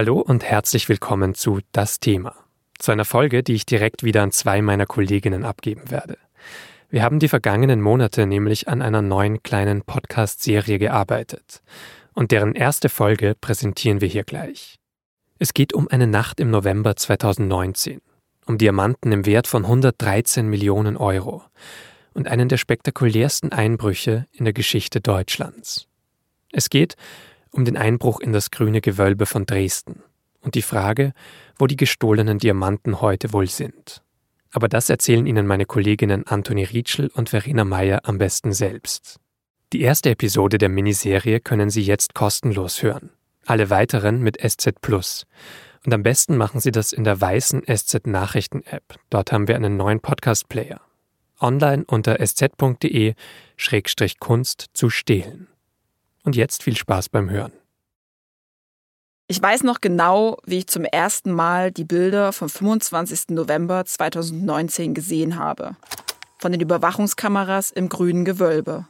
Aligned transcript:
Hallo 0.00 0.18
und 0.18 0.42
herzlich 0.42 0.88
willkommen 0.88 1.34
zu 1.34 1.60
Das 1.72 2.00
Thema. 2.00 2.34
Zu 2.78 2.90
einer 2.90 3.04
Folge, 3.04 3.42
die 3.42 3.52
ich 3.52 3.66
direkt 3.66 4.02
wieder 4.02 4.22
an 4.22 4.32
zwei 4.32 4.62
meiner 4.62 4.86
Kolleginnen 4.86 5.44
abgeben 5.44 5.90
werde. 5.90 6.16
Wir 6.88 7.02
haben 7.02 7.18
die 7.18 7.28
vergangenen 7.28 7.82
Monate 7.82 8.24
nämlich 8.24 8.66
an 8.66 8.80
einer 8.80 9.02
neuen 9.02 9.42
kleinen 9.42 9.82
Podcast-Serie 9.82 10.78
gearbeitet. 10.78 11.60
Und 12.14 12.30
deren 12.30 12.54
erste 12.54 12.88
Folge 12.88 13.36
präsentieren 13.38 14.00
wir 14.00 14.08
hier 14.08 14.24
gleich. 14.24 14.78
Es 15.38 15.52
geht 15.52 15.74
um 15.74 15.86
eine 15.88 16.06
Nacht 16.06 16.40
im 16.40 16.50
November 16.50 16.96
2019, 16.96 18.00
um 18.46 18.56
Diamanten 18.56 19.12
im 19.12 19.26
Wert 19.26 19.46
von 19.46 19.66
113 19.66 20.48
Millionen 20.48 20.96
Euro 20.96 21.42
und 22.14 22.26
einen 22.26 22.48
der 22.48 22.56
spektakulärsten 22.56 23.52
Einbrüche 23.52 24.26
in 24.32 24.46
der 24.46 24.54
Geschichte 24.54 25.02
Deutschlands. 25.02 25.88
Es 26.52 26.70
geht 26.70 26.96
um 27.52 27.64
den 27.64 27.76
Einbruch 27.76 28.20
in 28.20 28.32
das 28.32 28.50
grüne 28.50 28.80
Gewölbe 28.80 29.26
von 29.26 29.46
Dresden 29.46 30.02
und 30.40 30.54
die 30.54 30.62
Frage, 30.62 31.12
wo 31.58 31.66
die 31.66 31.76
gestohlenen 31.76 32.38
Diamanten 32.38 33.00
heute 33.00 33.32
wohl 33.32 33.48
sind. 33.48 34.02
Aber 34.52 34.68
das 34.68 34.88
erzählen 34.90 35.26
Ihnen 35.26 35.46
meine 35.46 35.66
Kolleginnen 35.66 36.26
Antoni 36.26 36.64
Rietschel 36.64 37.08
und 37.14 37.28
Verena 37.30 37.64
Meyer 37.64 38.00
am 38.04 38.18
besten 38.18 38.52
selbst. 38.52 39.20
Die 39.72 39.82
erste 39.82 40.10
Episode 40.10 40.58
der 40.58 40.68
Miniserie 40.68 41.38
können 41.38 41.70
Sie 41.70 41.82
jetzt 41.82 42.14
kostenlos 42.14 42.82
hören. 42.82 43.10
Alle 43.46 43.70
weiteren 43.70 44.20
mit 44.20 44.38
SZ 44.40 44.80
Plus. 44.80 45.26
Und 45.86 45.94
am 45.94 46.02
besten 46.02 46.36
machen 46.36 46.58
Sie 46.60 46.72
das 46.72 46.92
in 46.92 47.04
der 47.04 47.20
weißen 47.20 47.62
SZ 47.72 48.06
Nachrichten 48.06 48.64
App. 48.64 48.96
Dort 49.08 49.30
haben 49.30 49.46
wir 49.46 49.54
einen 49.54 49.76
neuen 49.76 50.00
Podcast 50.00 50.48
Player. 50.48 50.80
Online 51.40 51.84
unter 51.86 52.18
sz.de-kunst 52.20 53.16
zu 54.74 54.90
stehlen. 54.90 55.49
Und 56.24 56.36
jetzt 56.36 56.62
viel 56.62 56.76
Spaß 56.76 57.08
beim 57.08 57.30
Hören. 57.30 57.52
Ich 59.26 59.40
weiß 59.40 59.62
noch 59.62 59.80
genau, 59.80 60.38
wie 60.44 60.58
ich 60.58 60.66
zum 60.66 60.84
ersten 60.84 61.30
Mal 61.30 61.70
die 61.70 61.84
Bilder 61.84 62.32
vom 62.32 62.48
25. 62.48 63.28
November 63.28 63.84
2019 63.84 64.92
gesehen 64.92 65.38
habe. 65.38 65.76
Von 66.38 66.50
den 66.50 66.60
Überwachungskameras 66.60 67.70
im 67.70 67.88
grünen 67.88 68.24
Gewölbe. 68.24 68.88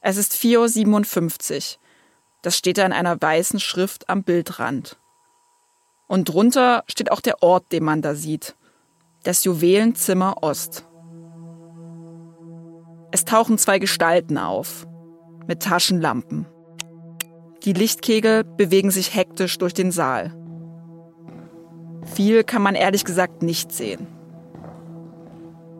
Es 0.00 0.16
ist 0.16 0.34
4.57 0.34 1.56
Uhr. 1.56 1.80
Das 2.42 2.56
steht 2.56 2.78
da 2.78 2.86
in 2.86 2.92
einer 2.92 3.20
weißen 3.20 3.58
Schrift 3.58 4.08
am 4.08 4.22
Bildrand. 4.22 4.98
Und 6.06 6.28
drunter 6.28 6.84
steht 6.86 7.10
auch 7.10 7.20
der 7.20 7.42
Ort, 7.42 7.72
den 7.72 7.84
man 7.84 8.02
da 8.02 8.14
sieht. 8.14 8.54
Das 9.24 9.44
Juwelenzimmer 9.44 10.42
Ost. 10.42 10.86
Es 13.10 13.24
tauchen 13.24 13.58
zwei 13.58 13.78
Gestalten 13.78 14.38
auf. 14.38 14.86
Mit 15.50 15.64
Taschenlampen. 15.64 16.46
Die 17.64 17.72
Lichtkegel 17.72 18.44
bewegen 18.44 18.92
sich 18.92 19.16
hektisch 19.16 19.58
durch 19.58 19.74
den 19.74 19.90
Saal. 19.90 20.32
Viel 22.14 22.44
kann 22.44 22.62
man 22.62 22.76
ehrlich 22.76 23.04
gesagt 23.04 23.42
nicht 23.42 23.72
sehen. 23.72 24.06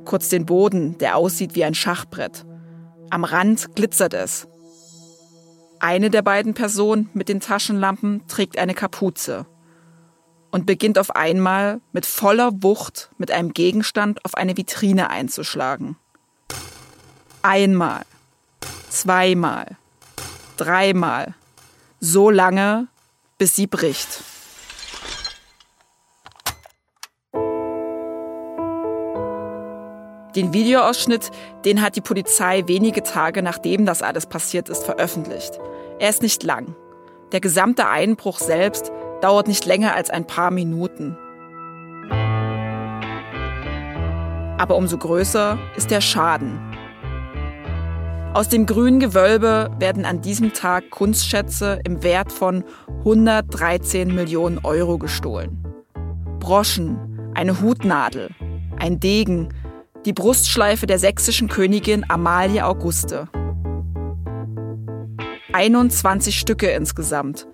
Kurz 0.04 0.28
den 0.28 0.44
Boden, 0.44 0.98
der 0.98 1.16
aussieht 1.16 1.54
wie 1.54 1.62
ein 1.62 1.74
Schachbrett. 1.74 2.44
Am 3.10 3.22
Rand 3.22 3.76
glitzert 3.76 4.12
es. 4.12 4.48
Eine 5.78 6.10
der 6.10 6.22
beiden 6.22 6.54
Personen 6.54 7.08
mit 7.14 7.28
den 7.28 7.38
Taschenlampen 7.38 8.26
trägt 8.26 8.58
eine 8.58 8.74
Kapuze 8.74 9.46
und 10.50 10.66
beginnt 10.66 10.98
auf 10.98 11.14
einmal 11.14 11.80
mit 11.92 12.06
voller 12.06 12.50
Wucht 12.60 13.12
mit 13.18 13.30
einem 13.30 13.52
Gegenstand 13.52 14.24
auf 14.24 14.34
eine 14.34 14.56
Vitrine 14.56 15.10
einzuschlagen. 15.10 15.94
Einmal, 17.42 18.02
zweimal, 18.90 19.76
dreimal 20.56 21.34
so 22.00 22.30
lange, 22.30 22.88
bis 23.38 23.56
sie 23.56 23.66
bricht. 23.66 24.22
Den 30.36 30.52
Videoausschnitt, 30.52 31.30
den 31.64 31.82
hat 31.82 31.96
die 31.96 32.00
Polizei 32.00 32.62
wenige 32.66 33.02
Tage 33.02 33.42
nachdem 33.42 33.84
das 33.84 34.00
alles 34.02 34.26
passiert 34.26 34.68
ist, 34.68 34.84
veröffentlicht. 34.84 35.58
Er 35.98 36.08
ist 36.08 36.22
nicht 36.22 36.42
lang. 36.44 36.76
Der 37.32 37.40
gesamte 37.40 37.88
Einbruch 37.88 38.38
selbst 38.38 38.92
dauert 39.20 39.48
nicht 39.48 39.66
länger 39.66 39.94
als 39.94 40.08
ein 40.08 40.26
paar 40.26 40.50
Minuten. 40.50 41.18
Aber 44.56 44.76
umso 44.76 44.98
größer 44.98 45.58
ist 45.76 45.90
der 45.90 46.00
Schaden. 46.00 46.69
Aus 48.32 48.48
dem 48.48 48.64
grünen 48.64 49.00
Gewölbe 49.00 49.72
werden 49.80 50.04
an 50.04 50.20
diesem 50.20 50.52
Tag 50.52 50.90
Kunstschätze 50.90 51.80
im 51.84 52.04
Wert 52.04 52.30
von 52.30 52.62
113 52.98 54.14
Millionen 54.14 54.58
Euro 54.58 54.98
gestohlen. 54.98 55.66
Broschen, 56.38 57.32
eine 57.34 57.60
Hutnadel, 57.60 58.30
ein 58.78 59.00
Degen, 59.00 59.48
die 60.04 60.12
Brustschleife 60.12 60.86
der 60.86 61.00
sächsischen 61.00 61.48
Königin 61.48 62.08
Amalie 62.08 62.64
Auguste. 62.64 63.28
21 65.52 66.38
Stücke 66.38 66.70
insgesamt, 66.70 67.48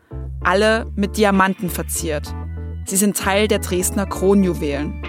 alle 0.45 0.93
mit 0.95 1.17
Diamanten 1.17 1.71
verziert. 1.71 2.35
Sie 2.85 2.97
sind 2.97 3.17
Teil 3.17 3.49
der 3.49 3.61
Dresdner 3.61 4.05
Kronjuwelen. 4.05 5.03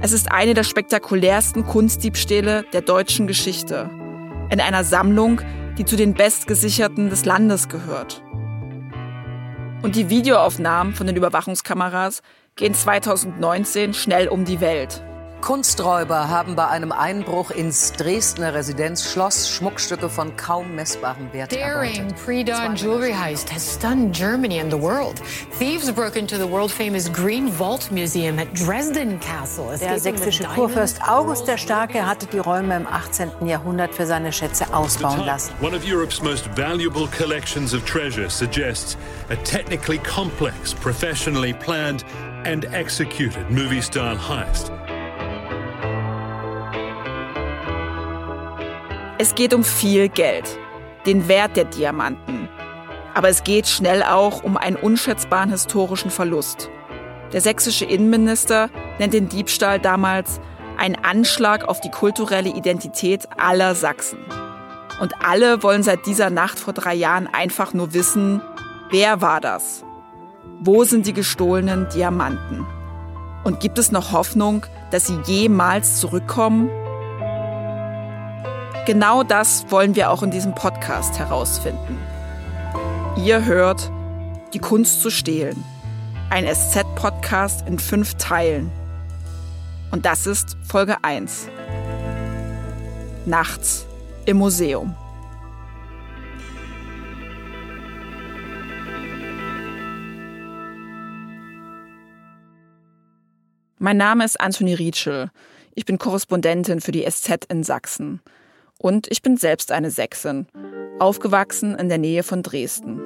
Es 0.00 0.10
ist 0.10 0.32
eine 0.32 0.54
der 0.54 0.64
spektakulärsten 0.64 1.64
Kunstdiebstähle 1.64 2.64
der 2.72 2.80
deutschen 2.80 3.28
Geschichte 3.28 3.90
in 4.50 4.60
einer 4.60 4.84
Sammlung, 4.84 5.40
die 5.78 5.84
zu 5.84 5.96
den 5.96 6.14
bestgesicherten 6.14 7.10
des 7.10 7.24
Landes 7.24 7.68
gehört. 7.68 8.22
Und 9.82 9.96
die 9.96 10.10
Videoaufnahmen 10.10 10.94
von 10.94 11.06
den 11.06 11.16
Überwachungskameras 11.16 12.22
gehen 12.56 12.74
2019 12.74 13.94
schnell 13.94 14.28
um 14.28 14.44
die 14.44 14.60
Welt. 14.60 15.02
Kunsträuber 15.40 16.28
haben 16.28 16.54
bei 16.54 16.68
einem 16.68 16.92
Einbruch 16.92 17.50
ins 17.50 17.92
Dresdner 17.92 18.54
Residenzschloss 18.54 19.48
Schmuckstücke 19.48 20.08
von 20.08 20.36
kaum 20.36 20.74
messbarem 20.74 21.32
Wert 21.32 21.52
Daring 21.52 22.14
pre-dawn 22.24 22.76
jewelry 22.76 23.12
heist 23.12 23.52
has 23.52 23.74
stunned 23.74 24.14
Germany 24.14 24.60
and 24.60 24.70
the 24.70 24.80
world. 24.80 25.20
Thieves 25.58 25.90
broke 25.90 26.18
into 26.18 26.36
the 26.36 26.48
world-famous 26.48 27.10
Green 27.12 27.48
Vault 27.48 27.90
Museum 27.90 28.38
at 28.38 28.48
Dresden 28.54 29.18
Castle. 29.20 29.76
Der 29.78 29.98
sächsische 29.98 30.44
Kurfürst 30.44 31.00
August 31.08 31.48
der 31.48 31.56
Starke 31.56 32.06
hatte 32.06 32.26
die 32.26 32.38
Räume 32.38 32.76
im 32.76 32.86
18. 32.86 33.46
Jahrhundert 33.46 33.94
für 33.94 34.06
seine 34.06 34.32
Schätze 34.32 34.72
ausbauen 34.72 35.24
lassen. 35.24 35.52
One 35.60 35.76
of 35.76 35.82
Europe's 35.84 36.22
most 36.22 36.46
valuable 36.56 37.08
collections 37.16 37.74
of 37.74 37.84
treasure 37.84 38.28
suggests 38.28 38.96
a 39.30 39.36
technically 39.36 39.98
complex, 39.98 40.74
professionally 40.74 41.54
planned 41.54 42.04
and 42.44 42.64
executed 42.72 43.50
movie-style 43.50 44.16
heist. 44.16 44.79
Es 49.22 49.34
geht 49.34 49.52
um 49.52 49.64
viel 49.64 50.08
Geld, 50.08 50.58
den 51.04 51.28
Wert 51.28 51.54
der 51.54 51.66
Diamanten. 51.66 52.48
Aber 53.12 53.28
es 53.28 53.44
geht 53.44 53.66
schnell 53.68 54.02
auch 54.02 54.42
um 54.42 54.56
einen 54.56 54.76
unschätzbaren 54.76 55.50
historischen 55.50 56.10
Verlust. 56.10 56.70
Der 57.30 57.42
sächsische 57.42 57.84
Innenminister 57.84 58.70
nennt 58.98 59.12
den 59.12 59.28
Diebstahl 59.28 59.78
damals 59.78 60.40
einen 60.78 60.94
Anschlag 60.94 61.68
auf 61.68 61.82
die 61.82 61.90
kulturelle 61.90 62.48
Identität 62.48 63.28
aller 63.36 63.74
Sachsen. 63.74 64.20
Und 65.02 65.12
alle 65.22 65.62
wollen 65.62 65.82
seit 65.82 66.06
dieser 66.06 66.30
Nacht 66.30 66.58
vor 66.58 66.72
drei 66.72 66.94
Jahren 66.94 67.26
einfach 67.26 67.74
nur 67.74 67.92
wissen, 67.92 68.40
wer 68.88 69.20
war 69.20 69.42
das? 69.42 69.84
Wo 70.60 70.84
sind 70.84 71.06
die 71.06 71.12
gestohlenen 71.12 71.90
Diamanten? 71.90 72.66
Und 73.44 73.60
gibt 73.60 73.78
es 73.78 73.92
noch 73.92 74.12
Hoffnung, 74.12 74.64
dass 74.90 75.08
sie 75.08 75.18
jemals 75.26 76.00
zurückkommen? 76.00 76.70
Genau 78.86 79.22
das 79.22 79.70
wollen 79.70 79.94
wir 79.94 80.10
auch 80.10 80.22
in 80.22 80.30
diesem 80.30 80.54
Podcast 80.54 81.18
herausfinden. 81.18 81.98
Ihr 83.16 83.44
hört 83.44 83.90
Die 84.54 84.58
Kunst 84.58 85.02
zu 85.02 85.10
stehlen. 85.10 85.62
Ein 86.30 86.46
SZ-Podcast 86.46 87.68
in 87.68 87.78
fünf 87.78 88.14
Teilen. 88.14 88.72
Und 89.90 90.06
das 90.06 90.26
ist 90.26 90.56
Folge 90.66 91.04
1. 91.04 91.48
Nachts 93.26 93.86
im 94.24 94.38
Museum. 94.38 94.96
Mein 103.78 103.98
Name 103.98 104.24
ist 104.24 104.40
Anthony 104.40 104.74
Rietschel. 104.74 105.30
Ich 105.74 105.84
bin 105.84 105.98
Korrespondentin 105.98 106.80
für 106.80 106.92
die 106.92 107.04
SZ 107.08 107.44
in 107.48 107.62
Sachsen. 107.62 108.20
Und 108.82 109.08
ich 109.10 109.20
bin 109.20 109.36
selbst 109.36 109.72
eine 109.72 109.90
Sächsin, 109.90 110.46
aufgewachsen 110.98 111.74
in 111.74 111.90
der 111.90 111.98
Nähe 111.98 112.22
von 112.22 112.42
Dresden. 112.42 112.98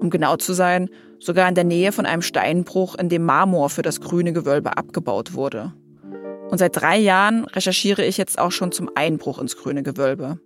Um 0.00 0.10
genau 0.10 0.36
zu 0.36 0.52
sein, 0.52 0.90
sogar 1.20 1.48
in 1.48 1.54
der 1.54 1.62
Nähe 1.62 1.92
von 1.92 2.06
einem 2.06 2.22
Steinbruch, 2.22 2.96
in 2.96 3.08
dem 3.08 3.24
Marmor 3.24 3.70
für 3.70 3.82
das 3.82 4.00
grüne 4.00 4.32
Gewölbe 4.32 4.76
abgebaut 4.76 5.34
wurde. 5.34 5.72
Und 6.50 6.58
seit 6.58 6.74
drei 6.74 6.98
Jahren 6.98 7.44
recherchiere 7.44 8.04
ich 8.04 8.16
jetzt 8.16 8.36
auch 8.36 8.50
schon 8.50 8.72
zum 8.72 8.90
Einbruch 8.96 9.38
ins 9.38 9.56
grüne 9.56 9.84
Gewölbe. 9.84 10.40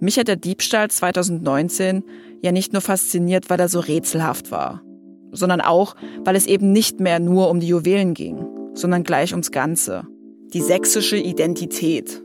Mich 0.00 0.18
hat 0.18 0.28
der 0.28 0.36
Diebstahl 0.36 0.90
2019 0.90 2.04
ja 2.40 2.52
nicht 2.52 2.72
nur 2.72 2.80
fasziniert, 2.80 3.50
weil 3.50 3.60
er 3.60 3.68
so 3.68 3.80
rätselhaft 3.80 4.50
war. 4.50 4.82
sondern 5.30 5.60
auch, 5.60 5.94
weil 6.24 6.36
es 6.36 6.46
eben 6.46 6.72
nicht 6.72 7.00
mehr 7.00 7.20
nur 7.20 7.50
um 7.50 7.60
die 7.60 7.68
Juwelen 7.68 8.14
ging, 8.14 8.46
sondern 8.72 9.04
gleich 9.04 9.32
ums 9.32 9.50
Ganze. 9.50 10.04
Die 10.54 10.62
sächsische 10.62 11.18
Identität. 11.18 12.22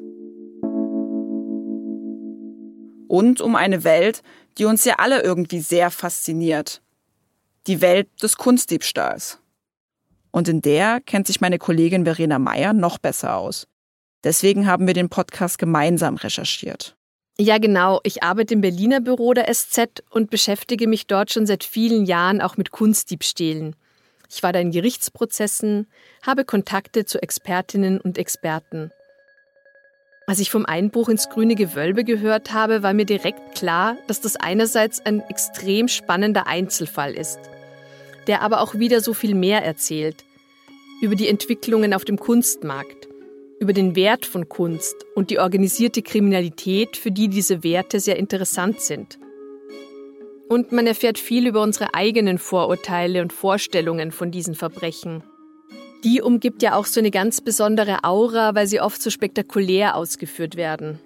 Und 3.13 3.41
um 3.41 3.55
eine 3.55 3.83
Welt, 3.83 4.23
die 4.57 4.65
uns 4.65 4.85
ja 4.85 4.95
alle 4.97 5.21
irgendwie 5.21 5.59
sehr 5.59 5.91
fasziniert. 5.91 6.81
Die 7.67 7.79
Welt 7.79 8.07
des 8.23 8.37
Kunstdiebstahls. 8.37 9.37
Und 10.31 10.47
in 10.47 10.63
der 10.63 10.99
kennt 10.99 11.27
sich 11.27 11.39
meine 11.39 11.59
Kollegin 11.59 12.05
Verena 12.05 12.39
Meyer 12.39 12.73
noch 12.73 12.97
besser 12.97 13.37
aus. 13.37 13.67
Deswegen 14.23 14.65
haben 14.65 14.87
wir 14.87 14.95
den 14.95 15.09
Podcast 15.09 15.59
gemeinsam 15.59 16.15
recherchiert. 16.15 16.95
Ja, 17.37 17.59
genau. 17.59 17.99
Ich 18.01 18.23
arbeite 18.23 18.55
im 18.55 18.61
Berliner 18.61 18.99
Büro 18.99 19.35
der 19.35 19.53
SZ 19.53 20.01
und 20.09 20.31
beschäftige 20.31 20.87
mich 20.87 21.05
dort 21.05 21.31
schon 21.31 21.45
seit 21.45 21.63
vielen 21.63 22.05
Jahren 22.05 22.41
auch 22.41 22.57
mit 22.57 22.71
Kunstdiebstählen. 22.71 23.75
Ich 24.27 24.41
war 24.41 24.53
da 24.53 24.59
in 24.59 24.71
Gerichtsprozessen, 24.71 25.85
habe 26.23 26.45
Kontakte 26.45 27.05
zu 27.05 27.21
Expertinnen 27.21 28.01
und 28.01 28.17
Experten. 28.17 28.91
Als 30.25 30.39
ich 30.39 30.49
vom 30.49 30.65
Einbruch 30.65 31.09
ins 31.09 31.29
grüne 31.29 31.55
Gewölbe 31.55 32.05
gehört 32.05 32.53
habe, 32.53 32.81
war 32.81 32.93
mir 32.93 33.05
direkt 33.05 33.55
klar, 33.55 33.97
dass 34.07 34.21
das 34.21 34.37
einerseits 34.37 35.05
ein 35.05 35.19
extrem 35.29 35.89
spannender 35.89 36.47
Einzelfall 36.47 37.13
ist, 37.13 37.39
der 38.27 38.41
aber 38.41 38.61
auch 38.61 38.73
wieder 38.75 39.01
so 39.01 39.13
viel 39.13 39.35
mehr 39.35 39.63
erzählt 39.65 40.23
über 41.01 41.15
die 41.15 41.27
Entwicklungen 41.27 41.93
auf 41.93 42.05
dem 42.05 42.17
Kunstmarkt, 42.17 43.09
über 43.59 43.73
den 43.73 43.97
Wert 43.97 44.25
von 44.25 44.47
Kunst 44.47 44.95
und 45.13 45.29
die 45.29 45.39
organisierte 45.39 46.01
Kriminalität, 46.01 46.95
für 46.95 47.11
die 47.11 47.27
diese 47.27 47.61
Werte 47.65 47.99
sehr 47.99 48.15
interessant 48.15 48.79
sind. 48.79 49.19
Und 50.47 50.71
man 50.71 50.87
erfährt 50.87 51.19
viel 51.19 51.47
über 51.47 51.61
unsere 51.61 51.93
eigenen 51.93 52.37
Vorurteile 52.37 53.21
und 53.21 53.33
Vorstellungen 53.33 54.13
von 54.13 54.31
diesen 54.31 54.55
Verbrechen. 54.55 55.23
Die 56.03 56.21
umgibt 56.21 56.61
ja 56.61 56.75
auch 56.75 56.85
so 56.85 56.99
eine 56.99 57.11
ganz 57.11 57.41
besondere 57.41 58.03
Aura, 58.03 58.55
weil 58.55 58.67
sie 58.67 58.81
oft 58.81 59.01
so 59.01 59.09
spektakulär 59.09 59.95
ausgeführt 59.95 60.55
werden. 60.55 60.99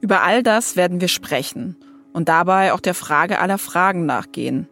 Über 0.00 0.22
all 0.22 0.42
das 0.42 0.76
werden 0.76 1.00
wir 1.00 1.08
sprechen 1.08 1.76
und 2.12 2.28
dabei 2.28 2.72
auch 2.72 2.80
der 2.80 2.94
Frage 2.94 3.38
aller 3.38 3.58
Fragen 3.58 4.04
nachgehen, 4.04 4.68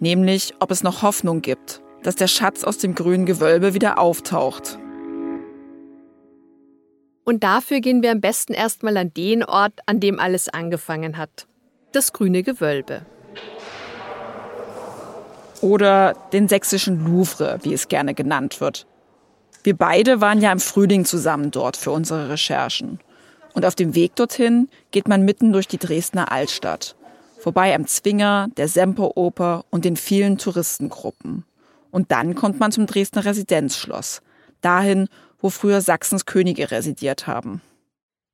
nämlich 0.00 0.54
ob 0.60 0.70
es 0.70 0.82
noch 0.82 1.02
Hoffnung 1.02 1.40
gibt, 1.40 1.80
dass 2.02 2.16
der 2.16 2.26
Schatz 2.26 2.64
aus 2.64 2.78
dem 2.78 2.94
grünen 2.94 3.26
Gewölbe 3.26 3.72
wieder 3.72 3.98
auftaucht 3.98 4.78
und 7.26 7.42
dafür 7.42 7.80
gehen 7.80 8.02
wir 8.02 8.12
am 8.12 8.20
besten 8.20 8.54
erstmal 8.54 8.96
an 8.96 9.12
den 9.12 9.42
Ort, 9.42 9.80
an 9.86 9.98
dem 9.98 10.20
alles 10.20 10.48
angefangen 10.48 11.18
hat. 11.18 11.48
Das 11.90 12.12
grüne 12.12 12.44
Gewölbe. 12.44 13.04
Oder 15.66 16.14
den 16.32 16.46
sächsischen 16.46 17.04
Louvre, 17.04 17.58
wie 17.62 17.72
es 17.72 17.88
gerne 17.88 18.14
genannt 18.14 18.60
wird. 18.60 18.86
Wir 19.64 19.76
beide 19.76 20.20
waren 20.20 20.40
ja 20.40 20.52
im 20.52 20.60
Frühling 20.60 21.04
zusammen 21.04 21.50
dort 21.50 21.76
für 21.76 21.90
unsere 21.90 22.28
Recherchen. 22.28 23.00
Und 23.52 23.66
auf 23.66 23.74
dem 23.74 23.96
Weg 23.96 24.14
dorthin 24.14 24.68
geht 24.92 25.08
man 25.08 25.24
mitten 25.24 25.52
durch 25.52 25.66
die 25.66 25.78
Dresdner 25.78 26.30
Altstadt. 26.30 26.94
Vorbei 27.40 27.74
am 27.74 27.84
Zwinger, 27.88 28.46
der 28.56 28.68
Semperoper 28.68 29.64
und 29.70 29.84
den 29.84 29.96
vielen 29.96 30.38
Touristengruppen. 30.38 31.44
Und 31.90 32.12
dann 32.12 32.36
kommt 32.36 32.60
man 32.60 32.70
zum 32.70 32.86
Dresdner 32.86 33.24
Residenzschloss. 33.24 34.22
Dahin, 34.60 35.08
wo 35.40 35.50
früher 35.50 35.80
Sachsens 35.80 36.26
Könige 36.26 36.70
residiert 36.70 37.26
haben. 37.26 37.60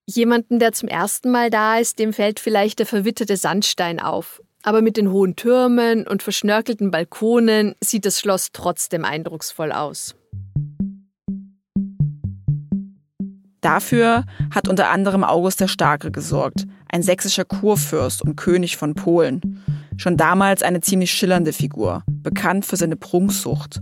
Jemanden, 0.06 0.58
der 0.58 0.72
zum 0.72 0.88
ersten 0.88 1.30
Mal 1.30 1.50
da 1.50 1.78
ist, 1.78 1.98
dem 1.98 2.12
fällt 2.12 2.40
vielleicht 2.40 2.80
der 2.80 2.86
verwitterte 2.86 3.36
Sandstein 3.36 4.00
auf. 4.00 4.42
Aber 4.64 4.82
mit 4.82 4.96
den 4.96 5.10
hohen 5.10 5.36
Türmen 5.36 6.06
und 6.06 6.22
verschnörkelten 6.22 6.90
Balkonen 6.90 7.74
sieht 7.80 8.04
das 8.04 8.20
Schloss 8.20 8.48
trotzdem 8.52 9.04
eindrucksvoll 9.04 9.72
aus. 9.72 10.14
Dafür 13.60 14.24
hat 14.52 14.68
unter 14.68 14.90
anderem 14.90 15.22
August 15.22 15.60
der 15.60 15.68
Starke 15.68 16.10
gesorgt, 16.10 16.66
ein 16.90 17.02
sächsischer 17.02 17.44
Kurfürst 17.44 18.22
und 18.22 18.36
König 18.36 18.76
von 18.76 18.94
Polen. 18.94 19.62
Schon 19.96 20.16
damals 20.16 20.62
eine 20.62 20.80
ziemlich 20.80 21.12
schillernde 21.12 21.52
Figur, 21.52 22.02
bekannt 22.06 22.64
für 22.64 22.76
seine 22.76 22.96
Prunksucht, 22.96 23.80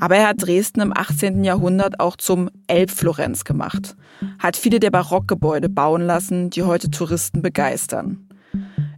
aber 0.00 0.16
er 0.16 0.28
hat 0.28 0.42
Dresden 0.42 0.80
im 0.80 0.96
18. 0.96 1.44
Jahrhundert 1.44 2.00
auch 2.00 2.16
zum 2.16 2.50
Elbflorenz 2.66 3.44
gemacht, 3.44 3.96
hat 4.38 4.56
viele 4.56 4.80
der 4.80 4.90
Barockgebäude 4.90 5.68
bauen 5.68 6.02
lassen, 6.02 6.50
die 6.50 6.62
heute 6.62 6.90
Touristen 6.90 7.42
begeistern. 7.42 8.28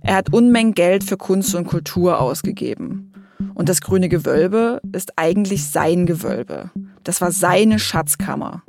Er 0.03 0.17
hat 0.17 0.33
Unmengen 0.33 0.75
Geld 0.75 1.05
für 1.05 1.17
Kunst 1.17 1.55
und 1.55 1.67
Kultur 1.67 2.21
ausgegeben. 2.21 3.12
Und 3.55 3.69
das 3.69 3.81
grüne 3.81 4.09
Gewölbe 4.09 4.81
ist 4.93 5.12
eigentlich 5.17 5.67
sein 5.67 6.07
Gewölbe. 6.07 6.71
Das 7.05 7.21
war 7.21 7.33
seine 7.33 7.79
Schatzkammer. 7.79 8.62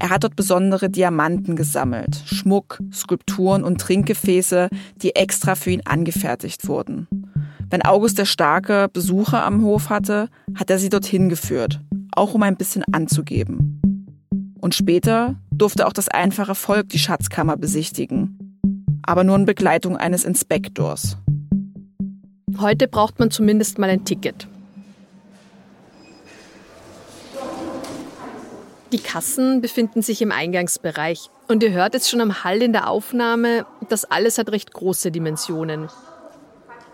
Er 0.00 0.10
hat 0.10 0.24
dort 0.24 0.36
besondere 0.36 0.88
Diamanten 0.88 1.56
gesammelt, 1.56 2.22
Schmuck, 2.26 2.78
Skulpturen 2.92 3.64
und 3.64 3.80
Trinkgefäße, 3.80 4.68
die 5.02 5.16
extra 5.16 5.54
für 5.54 5.70
ihn 5.70 5.82
angefertigt 5.84 6.68
wurden. 6.68 7.08
Wenn 7.70 7.84
August 7.84 8.18
der 8.18 8.24
Starke 8.24 8.88
Besucher 8.92 9.44
am 9.44 9.62
Hof 9.62 9.90
hatte, 9.90 10.28
hat 10.54 10.70
er 10.70 10.78
sie 10.78 10.88
dorthin 10.88 11.28
geführt, 11.28 11.80
auch 12.14 12.34
um 12.34 12.42
ein 12.42 12.56
bisschen 12.56 12.84
anzugeben. 12.92 13.80
Und 14.60 14.74
später 14.74 15.36
durfte 15.50 15.86
auch 15.86 15.92
das 15.92 16.08
einfache 16.08 16.54
Volk 16.54 16.88
die 16.88 16.98
Schatzkammer 16.98 17.56
besichtigen, 17.56 18.38
aber 19.02 19.24
nur 19.24 19.36
in 19.36 19.44
Begleitung 19.44 19.96
eines 19.96 20.24
Inspektors. 20.24 21.18
Heute 22.58 22.88
braucht 22.88 23.18
man 23.18 23.30
zumindest 23.30 23.78
mal 23.78 23.90
ein 23.90 24.04
Ticket. 24.04 24.48
Die 28.92 28.98
Kassen 28.98 29.60
befinden 29.60 30.00
sich 30.00 30.22
im 30.22 30.32
Eingangsbereich 30.32 31.28
und 31.46 31.62
ihr 31.62 31.72
hört 31.72 31.92
jetzt 31.92 32.08
schon 32.08 32.22
am 32.22 32.42
Hall 32.42 32.62
in 32.62 32.72
der 32.72 32.88
Aufnahme, 32.88 33.66
das 33.90 34.06
alles 34.06 34.38
hat 34.38 34.50
recht 34.50 34.72
große 34.72 35.10
Dimensionen. 35.10 35.90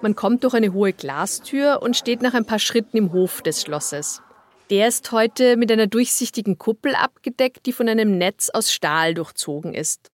Man 0.02 0.17
kommt 0.17 0.43
durch 0.43 0.55
eine 0.55 0.73
hohe 0.73 0.93
Glastür 0.93 1.82
und 1.82 1.96
steht 1.96 2.20
nach 2.20 2.35
ein 2.35 2.44
paar 2.44 2.58
Schritten 2.58 2.96
im 2.96 3.12
Hof 3.12 3.43
des 3.43 3.62
Schlosses. 3.62 4.23
Der 4.70 4.88
ist 4.88 5.12
heute 5.12 5.56
mit 5.56 5.70
einer 5.70 5.87
durchsichtigen 5.87 6.58
Kuppel 6.58 6.96
abgedeckt, 6.96 7.67
die 7.67 7.73
von 7.73 7.88
einem 7.88 8.19
Netz 8.19 8.50
aus 8.50 8.73
Stahl 8.73 9.14
durchzogen 9.14 9.73
ist. 9.73 10.11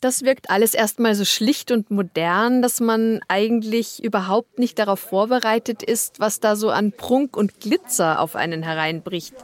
Das 0.00 0.22
wirkt 0.22 0.48
alles 0.48 0.74
erstmal 0.74 1.16
so 1.16 1.24
schlicht 1.24 1.72
und 1.72 1.90
modern, 1.90 2.62
dass 2.62 2.78
man 2.78 3.20
eigentlich 3.26 4.02
überhaupt 4.04 4.60
nicht 4.60 4.78
darauf 4.78 5.00
vorbereitet 5.00 5.82
ist, 5.82 6.20
was 6.20 6.38
da 6.38 6.54
so 6.54 6.70
an 6.70 6.92
Prunk 6.92 7.36
und 7.36 7.58
Glitzer 7.58 8.20
auf 8.20 8.36
einen 8.36 8.62
hereinbricht, 8.62 9.34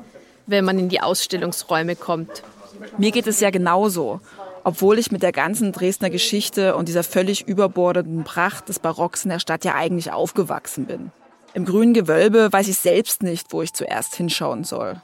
wenn 0.47 0.65
man 0.65 0.79
in 0.79 0.89
die 0.89 1.01
Ausstellungsräume 1.01 1.97
kommt. 1.97 2.43
Mir 2.99 3.11
geht 3.11 3.27
es 3.27 3.41
ja 3.41 3.51
genauso 3.51 4.21
obwohl 4.65 4.99
ich 4.99 5.13
mit 5.13 5.23
der 5.23 5.33
ganzen 5.33 5.73
Dresdner 5.73 6.11
Geschichte 6.11 6.75
und 6.75 6.89
dieser 6.89 7.05
völlig 7.05 7.47
überbordenden 7.47 8.25
Pracht 8.25 8.69
des 8.69 8.79
Barocks 8.79 9.25
in 9.25 9.31
der 9.31 9.39
Stadt 9.39 9.65
ja 9.65 9.75
eigentlich 9.75 10.11
aufgewachsen 10.11 10.87
bin. 10.87 11.13
Im 11.53 11.67
grünen 11.67 11.95
Gewölbe 11.95 12.53
weiß 12.53 12.67
ich 12.69 12.79
selbst 12.79 13.23
nicht, 13.23 13.53
wo 13.53 13.63
ich 13.63 13.75
zuerst 13.75 14.17
hinschauen 14.17 14.65
soll. 14.65 15.01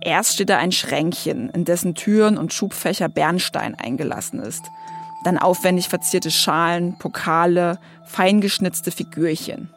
Erst 0.00 0.34
steht 0.34 0.48
da 0.48 0.56
ein 0.56 0.72
Schränkchen, 0.72 1.50
in 1.50 1.66
dessen 1.66 1.94
Türen 1.94 2.38
und 2.38 2.54
Schubfächer 2.54 3.08
Bernstein 3.08 3.74
eingelassen 3.74 4.40
ist. 4.40 4.62
Dann 5.24 5.36
aufwendig 5.36 5.90
verzierte 5.90 6.30
Schalen, 6.30 6.96
Pokale, 6.98 7.78
feingeschnitzte 8.06 8.92
Figürchen. 8.92 9.68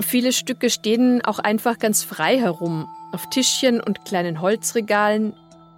Viele 0.00 0.32
Stücke 0.32 0.70
stehen 0.70 1.24
auch 1.24 1.38
einfach 1.38 1.78
ganz 1.78 2.02
frei 2.02 2.38
herum 2.38 2.88
auf 3.12 3.28
Tischchen 3.30 3.80
und 3.80 4.04
kleinen 4.04 4.40
Holzregalen. 4.40 5.34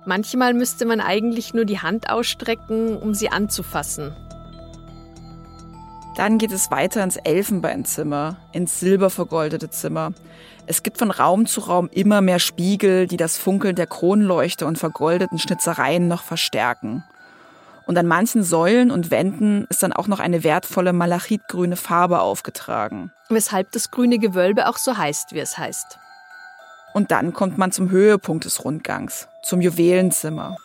Manchmal 0.07 0.55
müsste 0.55 0.87
man 0.87 1.01
eigentlich 1.01 1.53
nur 1.53 1.65
die 1.65 1.81
Hand 1.81 2.09
ausstrecken, 2.09 2.97
um 2.97 3.13
sie 3.13 3.29
anzufassen. 3.29 4.15
Dann 6.17 6.39
geht 6.39 6.53
es 6.53 6.71
weiter 6.71 7.05
ins 7.05 7.17
Elfenbeinzimmer, 7.17 8.39
ins 8.53 8.81
silbervergoldete 8.81 9.69
Zimmer. 9.69 10.15
Es 10.67 10.83
gibt 10.83 10.97
von 10.97 11.11
Raum 11.11 11.45
zu 11.45 11.61
Raum 11.61 11.91
immer 11.93 12.23
mehr 12.23 12.39
Spiegel, 12.39 13.07
die 13.07 13.19
das 13.19 13.37
Funkeln 13.37 13.77
der 13.77 13.87
Kronleuchte 13.87 14.65
und 14.67 14.79
vergoldeten 14.79 15.39
Schnitzereien 15.39 16.09
noch 16.09 16.23
verstärken. 16.23 17.05
Und 17.87 17.97
an 17.97 18.07
manchen 18.07 18.43
Säulen 18.43 18.91
und 18.91 19.13
Wänden 19.13 19.65
ist 19.71 19.83
dann 19.83 19.93
auch 19.93 20.09
noch 20.09 20.19
eine 20.19 20.43
wertvolle 20.43 20.93
malachitgrüne 20.93 21.77
Farbe 21.77 22.21
aufgetragen. 22.21 23.13
Weshalb 23.29 23.71
das 23.73 23.93
grüne 23.93 24.19
Gewölbe 24.19 24.69
auch 24.69 24.77
so 24.77 24.97
heißt, 24.97 25.33
wie 25.33 25.39
es 25.39 25.57
heißt. 25.57 25.99
Und 26.95 27.13
dann 27.13 27.33
kommt 27.33 27.59
man 27.59 27.71
zum 27.73 27.91
Höhepunkt 27.91 28.45
des 28.45 28.65
Rundgangs, 28.65 29.29
zum 29.45 29.61
Juwelenzimmer. 29.61 30.57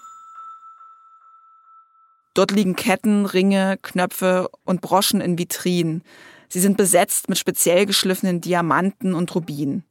Dort 2.34 2.52
liegen 2.52 2.76
Ketten, 2.76 3.26
Ringe, 3.26 3.78
Knöpfe 3.82 4.50
und 4.64 4.82
Broschen 4.82 5.22
in 5.22 5.38
Vitrinen. 5.38 6.04
Sie 6.48 6.60
sind 6.60 6.78
besetzt 6.78 7.30
mit 7.30 7.38
speziell 7.38 7.86
geschliffenen 7.86 8.42
Diamanten 8.42 9.14
und 9.14 9.36
Rubinen. 9.36 9.84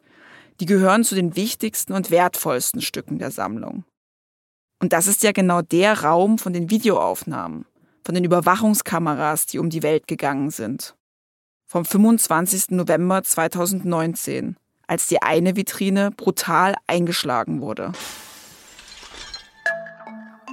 Die 0.58 0.66
gehören 0.66 1.04
zu 1.04 1.14
den 1.14 1.36
wichtigsten 1.36 1.92
und 1.92 2.10
wertvollsten 2.10 2.80
Stücken 2.80 3.18
der 3.18 3.30
Sammlung. 3.30 3.84
Und 4.80 4.94
das 4.94 5.06
ist 5.06 5.22
ja 5.22 5.32
genau 5.32 5.60
der 5.62 6.02
Raum 6.02 6.38
von 6.38 6.54
den 6.54 6.70
Videoaufnahmen, 6.70 7.66
von 8.02 8.14
den 8.14 8.24
Überwachungskameras, 8.24 9.46
die 9.46 9.58
um 9.58 9.70
die 9.70 9.82
Welt 9.82 10.08
gegangen 10.08 10.50
sind. 10.50 10.96
vom 11.66 11.84
25. 11.84 12.70
November 12.70 13.22
2019, 13.22 14.56
als 14.88 15.06
die 15.06 15.22
eine 15.22 15.54
Vitrine 15.54 16.10
brutal 16.10 16.74
eingeschlagen 16.88 17.60
wurde. 17.60 17.92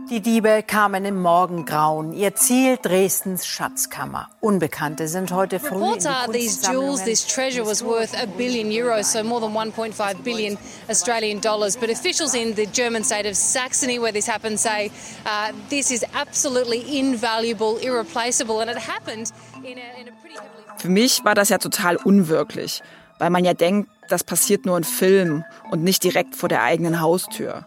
Die 0.09 0.21
Diebe 0.21 0.63
kamen 0.63 1.03
im 1.03 1.21
Morgengrauen. 1.21 2.13
Ihr 2.13 2.33
Ziel 2.33 2.77
Dresdens 2.81 3.45
Schatzkammer. 3.45 4.29
Unbekannte 4.39 5.09
sind 5.09 5.33
heute 5.33 5.59
früh 5.59 5.75
Reports 5.75 6.05
are 6.05 6.31
these 6.31 6.65
jewels, 6.65 7.03
this 7.03 7.27
treasure 7.27 7.65
was 7.65 7.83
worth 7.83 8.13
a 8.13 8.25
billion 8.25 8.71
euros, 8.71 9.11
so 9.11 9.21
more 9.21 9.41
than 9.41 9.51
1.5 9.51 10.23
billion 10.23 10.57
Australian 10.89 11.41
dollars. 11.41 11.75
But 11.75 11.89
officials 11.89 12.33
in 12.33 12.55
the 12.55 12.67
German 12.67 13.03
state 13.03 13.25
of 13.27 13.35
Saxony, 13.35 13.99
where 13.99 14.13
this 14.13 14.27
happened, 14.29 14.61
say 14.61 14.91
uh, 15.25 15.51
this 15.69 15.91
is 15.91 16.05
absolutely 16.13 16.97
invaluable, 16.97 17.77
irreplaceable, 17.77 18.61
and 18.61 18.69
it 18.69 18.77
happened 18.77 19.33
in 19.65 19.77
a, 19.77 19.99
in 19.99 20.07
a 20.07 20.11
pretty 20.21 20.35
heavily. 20.35 20.63
Für 20.77 20.89
mich 20.89 21.25
war 21.25 21.35
das 21.35 21.49
ja 21.49 21.57
total 21.57 21.97
unwirklich, 21.97 22.81
weil 23.19 23.29
man 23.29 23.43
ja 23.43 23.53
denkt, 23.53 23.89
das 24.07 24.23
passiert 24.23 24.65
nur 24.65 24.77
in 24.77 24.85
Filmen 24.85 25.43
und 25.69 25.83
nicht 25.83 26.01
direkt 26.05 26.37
vor 26.37 26.47
der 26.47 26.63
eigenen 26.63 27.01
Haustür. 27.01 27.65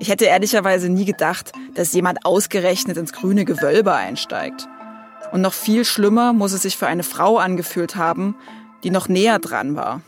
Ich 0.00 0.08
hätte 0.08 0.26
ehrlicherweise 0.26 0.88
nie 0.88 1.04
gedacht, 1.04 1.52
dass 1.74 1.92
jemand 1.92 2.24
ausgerechnet 2.24 2.96
ins 2.96 3.12
grüne 3.12 3.44
Gewölbe 3.44 3.94
einsteigt. 3.94 4.68
Und 5.32 5.40
noch 5.40 5.52
viel 5.52 5.84
schlimmer 5.84 6.32
muss 6.32 6.52
es 6.52 6.62
sich 6.62 6.76
für 6.76 6.86
eine 6.86 7.02
Frau 7.02 7.38
angefühlt 7.38 7.96
haben, 7.96 8.36
die 8.84 8.90
noch 8.90 9.08
näher 9.08 9.38
dran 9.38 9.74
war. 9.74 10.02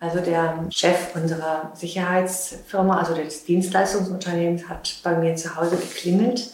Also 0.00 0.20
der 0.20 0.66
Chef 0.70 1.14
unserer 1.14 1.70
Sicherheitsfirma, 1.74 2.98
also 2.98 3.14
des 3.14 3.44
Dienstleistungsunternehmens, 3.44 4.68
hat 4.68 4.96
bei 5.02 5.16
mir 5.16 5.34
zu 5.36 5.56
Hause 5.56 5.76
geklingelt 5.76 6.50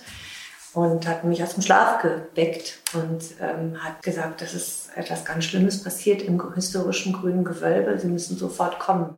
und 0.73 1.09
hat 1.09 1.25
mich 1.25 1.43
aus 1.43 1.55
dem 1.55 1.63
Schlaf 1.63 2.01
geweckt 2.01 2.79
und 2.95 3.25
ähm, 3.41 3.83
hat 3.83 4.03
gesagt, 4.03 4.43
dass 4.43 4.55
es 4.55 4.91
etwas 4.95 5.25
ganz 5.25 5.47
Schlimmes 5.47 5.83
passiert 5.83 6.23
im 6.23 6.41
historischen 6.55 7.13
grünen 7.13 7.45
Gewölbe. 7.45 7.99
Sie 7.99 8.07
müssen 8.07 8.37
sofort 8.37 8.79
kommen. 8.79 9.17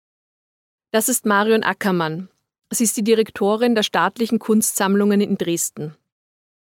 Das 0.93 1.09
ist 1.09 1.25
Marion 1.25 1.63
Ackermann. 1.63 2.29
Sie 2.69 2.85
ist 2.85 2.99
die 2.99 3.03
Direktorin 3.03 3.75
der 3.75 3.83
staatlichen 3.83 4.39
Kunstsammlungen 4.39 5.23
in 5.23 5.39
Dresden. 5.39 5.97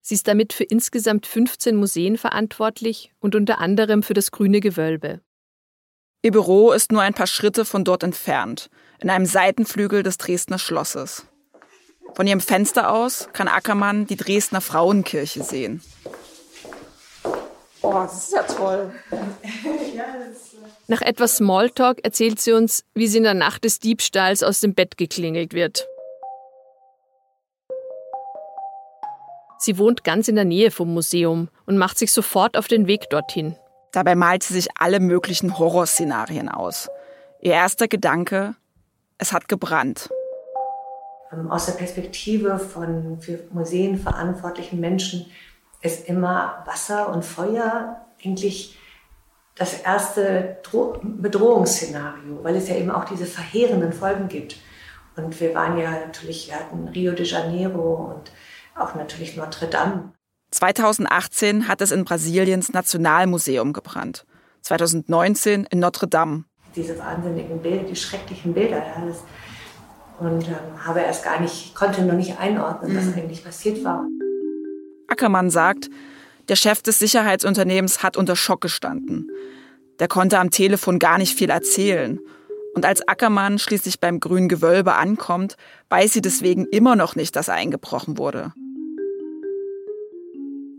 Sie 0.02 0.14
ist 0.14 0.28
damit 0.28 0.54
für 0.54 0.64
insgesamt 0.64 1.26
15 1.26 1.76
Museen 1.76 2.20
verantwortlich 2.20 3.12
und 3.20 3.34
unter 3.34 3.58
anderem 3.58 4.04
für 4.04 4.14
das 4.14 4.30
Grüne 4.30 4.60
Gewölbe. 4.60 5.22
Ihr 6.22 6.32
Büro 6.32 6.72
ist 6.72 6.92
nur 6.92 7.02
ein 7.02 7.16
paar 7.16 7.26
Schritte 7.26 7.66
von 7.66 7.84
dort 7.84 8.04
entfernt, 8.04 8.70
in 9.00 9.10
einem 9.10 9.26
Seitenflügel 9.26 10.04
des 10.04 10.20
Dresdner 10.20 10.60
Schlosses. 10.60 11.26
Von 12.14 12.28
ihrem 12.28 12.42
Fenster 12.42 12.94
aus 12.94 13.28
kann 13.34 13.48
Ackermann 13.48 14.06
die 14.06 14.18
Dresdner 14.18 14.62
Frauenkirche 14.62 15.44
sehen. 15.44 15.82
Oh, 17.82 17.94
das 17.94 18.26
ist 18.26 18.34
ja 18.34 18.44
toll. 18.44 18.94
ja, 19.96 20.06
das 20.30 20.51
Nach 20.92 21.02
etwas 21.02 21.38
Smalltalk 21.38 22.04
erzählt 22.04 22.42
sie 22.42 22.52
uns, 22.52 22.84
wie 22.94 23.08
sie 23.08 23.20
in 23.20 23.24
der 23.24 23.34
Nacht 23.34 23.64
des 23.64 23.80
Diebstahls 23.80 24.44
aus 24.44 24.60
dem 24.60 24.74
Bett 24.74 24.98
geklingelt 24.98 25.54
wird. 25.54 25.88
Sie 29.58 29.78
wohnt 29.78 30.04
ganz 30.04 30.28
in 30.28 30.36
der 30.36 30.44
Nähe 30.44 30.70
vom 30.70 30.94
Museum 30.94 31.48
und 31.66 31.78
macht 31.78 31.98
sich 31.98 32.12
sofort 32.12 32.58
auf 32.58 32.68
den 32.68 32.88
Weg 32.88 33.10
dorthin. 33.10 33.56
Dabei 33.94 34.16
malt 34.16 34.44
sie 34.44 34.54
sich 34.54 34.68
alle 34.76 35.00
möglichen 35.00 35.58
Horrorszenarien 35.58 36.50
aus. 36.50 36.90
Ihr 37.40 37.54
erster 37.54 37.88
Gedanke, 37.88 38.56
es 39.18 39.32
hat 39.32 39.48
gebrannt. 39.48 40.10
Ähm, 41.32 41.50
aus 41.50 41.68
der 41.68 41.74
Perspektive 41.74 42.60
von 42.60 43.22
für 43.22 43.40
Museen 43.52 43.98
verantwortlichen 43.98 44.82
Menschen 44.82 45.28
ist 45.82 46.10
immer 46.10 46.64
Wasser 46.66 47.14
und 47.14 47.24
Feuer 47.24 48.06
eigentlich 48.22 48.76
das 49.56 49.82
erste 49.82 50.58
Bedrohungsszenario, 51.04 52.44
weil 52.44 52.56
es 52.56 52.70
ja 52.70 52.76
eben 52.76 52.92
auch 52.92 53.06
diese 53.06 53.26
verheerenden 53.26 53.94
Folgen 53.94 54.28
gibt. 54.28 54.58
Und 55.16 55.40
wir 55.40 55.54
waren 55.54 55.78
ja 55.78 55.92
natürlich, 55.92 56.48
wir 56.48 56.56
hatten 56.56 56.88
Rio 56.88 57.14
de 57.14 57.26
Janeiro 57.26 58.14
und 58.16 58.32
auch 58.76 58.96
natürlich 58.96 59.36
Notre 59.36 59.68
Dame. 59.68 60.14
2018 60.52 61.68
hat 61.68 61.82
es 61.82 61.92
in 61.92 62.06
Brasiliens 62.06 62.74
Nationalmuseum 62.74 63.74
gebrannt. 63.74 64.26
2019 64.62 65.66
in 65.70 65.80
Notre 65.80 66.08
Dame. 66.08 66.46
Diese 66.76 66.98
wahnsinnigen 66.98 67.62
Bilder, 67.62 67.84
die 67.84 67.96
schrecklichen 67.96 68.54
Bilder, 68.54 68.78
ja, 68.78 69.06
das, 69.06 69.24
und 70.20 70.48
ähm, 70.48 70.86
habe 70.86 71.02
erst 71.02 71.24
gar 71.24 71.40
nicht, 71.42 71.76
konnte 71.76 72.04
noch 72.04 72.14
nicht 72.14 72.40
einordnen, 72.40 72.96
was 72.96 73.06
mhm. 73.06 73.14
eigentlich 73.16 73.44
passiert 73.44 73.84
war. 73.84 74.06
Ackermann 75.08 75.50
sagt, 75.50 75.90
der 76.50 76.56
Chef 76.56 76.82
des 76.82 77.00
Sicherheitsunternehmens 77.00 78.04
hat 78.04 78.18
unter 78.18 78.36
Schock 78.36 78.62
gestanden. 78.62 79.30
Der 80.00 80.08
konnte 80.08 80.40
am 80.40 80.50
Telefon 80.50 81.00
gar 81.00 81.18
nicht 81.18 81.38
viel 81.38 81.50
erzählen. 81.50 82.20
Und 82.74 82.86
als 82.86 83.08
Ackermann 83.08 83.60
schließlich 83.60 84.00
beim 84.00 84.20
grünen 84.20 84.50
Gewölbe 84.50 84.94
ankommt, 84.94 85.58
weiß 85.90 86.14
sie 86.14 86.22
deswegen 86.22 86.66
immer 86.66 86.96
noch 86.96 87.16
nicht, 87.16 87.36
dass 87.36 87.50
eingebrochen 87.50 88.18
wurde. 88.18 88.54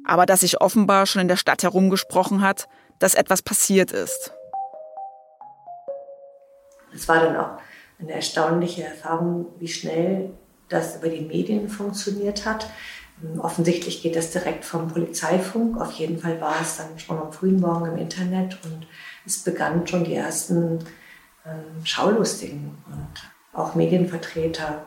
Aber 0.04 0.26
dass 0.26 0.40
sich 0.40 0.60
offenbar 0.60 1.06
schon 1.06 1.22
in 1.22 1.28
der 1.28 1.36
Stadt 1.36 1.62
herumgesprochen 1.62 2.42
hat, 2.42 2.66
dass 2.98 3.14
etwas 3.14 3.42
passiert 3.42 3.92
ist. 3.92 4.32
Es 6.94 7.08
war 7.08 7.20
dann 7.20 7.36
auch 7.36 7.58
eine 8.00 8.12
erstaunliche 8.12 8.84
Erfahrung, 8.84 9.46
wie 9.58 9.68
schnell 9.68 10.30
das 10.68 10.96
über 10.96 11.08
die 11.08 11.20
Medien 11.20 11.68
funktioniert 11.68 12.44
hat. 12.44 12.66
Offensichtlich 13.38 14.02
geht 14.02 14.16
das 14.16 14.30
direkt 14.30 14.64
vom 14.64 14.88
Polizeifunk. 14.88 15.80
Auf 15.80 15.92
jeden 15.92 16.18
Fall 16.18 16.40
war 16.40 16.60
es 16.60 16.76
dann 16.78 16.98
schon 16.98 17.18
am 17.18 17.32
frühen 17.32 17.60
Morgen 17.60 17.92
im 17.92 17.98
Internet 17.98 18.58
und 18.64 18.86
es 19.24 19.38
begannen 19.38 19.86
schon 19.86 20.04
die 20.04 20.14
ersten 20.14 20.80
ähm, 21.46 21.84
Schaulustigen 21.84 22.76
und 22.86 23.58
auch 23.58 23.74
Medienvertreter. 23.74 24.86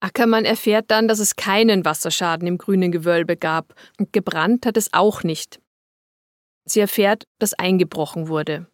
Ackermann 0.00 0.44
erfährt 0.44 0.86
dann, 0.88 1.06
dass 1.06 1.18
es 1.18 1.36
keinen 1.36 1.84
Wasserschaden 1.84 2.48
im 2.48 2.58
grünen 2.58 2.90
Gewölbe 2.90 3.36
gab 3.36 3.74
und 3.98 4.12
gebrannt 4.12 4.66
hat 4.66 4.76
es 4.76 4.92
auch 4.92 5.22
nicht. 5.22 5.60
Sie 6.64 6.80
erfährt, 6.80 7.24
dass 7.38 7.54
eingebrochen 7.54 8.28
wurde. 8.28 8.66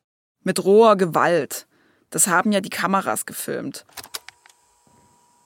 Mit 0.43 0.65
roher 0.65 0.97
Gewalt. 0.97 1.67
Das 2.11 2.29
haben 2.29 2.53
ja 2.53 2.61
die 2.61 2.71
Kameras 2.71 3.27
gefilmt 3.27 3.85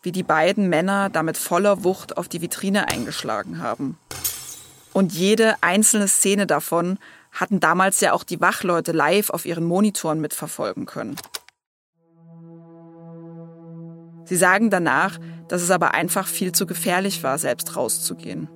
wie 0.03 0.13
die 0.13 0.23
beiden 0.23 0.69
Männer 0.69 1.11
damit 1.11 1.37
voller 1.37 1.85
Wucht 1.85 2.17
auf 2.17 2.29
die 2.29 2.41
Vitrine 2.41 2.89
eingeschlagen 2.89 3.59
haben. 3.59 3.99
Und 4.93 5.13
jede 5.13 5.55
einzelne 5.63 6.09
Szene 6.09 6.47
davon 6.47 6.99
hatten 7.33 7.61
damals 7.61 8.01
ja 8.01 8.13
auch 8.13 8.25
die 8.25 8.41
Wachleute 8.41 8.93
live 8.93 9.31
auf 9.31 9.45
ihren 9.47 9.65
Monitoren 9.65 10.21
mitverfolgen 10.21 10.87
können. 10.87 11.17
Sie 14.25 14.37
sagen 14.37 14.71
danach, 14.71 15.19
dass 15.49 15.63
es 15.63 15.71
aber 15.71 15.95
einfach 15.95 16.27
viel 16.27 16.53
zu 16.53 16.67
gefährlich 16.67 17.23
war, 17.23 17.39
selbst 17.39 17.77
rauszugehen. 17.77 18.49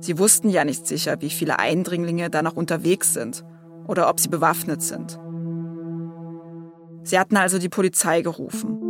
Sie 0.00 0.18
wussten 0.18 0.50
ja 0.50 0.64
nicht 0.64 0.86
sicher, 0.86 1.20
wie 1.22 1.30
viele 1.30 1.58
Eindringlinge 1.58 2.28
da 2.28 2.42
noch 2.42 2.56
unterwegs 2.56 3.14
sind 3.14 3.42
oder 3.86 4.08
ob 4.10 4.20
sie 4.20 4.28
bewaffnet 4.28 4.82
sind. 4.82 5.18
Sie 7.04 7.18
hatten 7.18 7.36
also 7.36 7.58
die 7.58 7.70
Polizei 7.70 8.22
gerufen. 8.22 8.83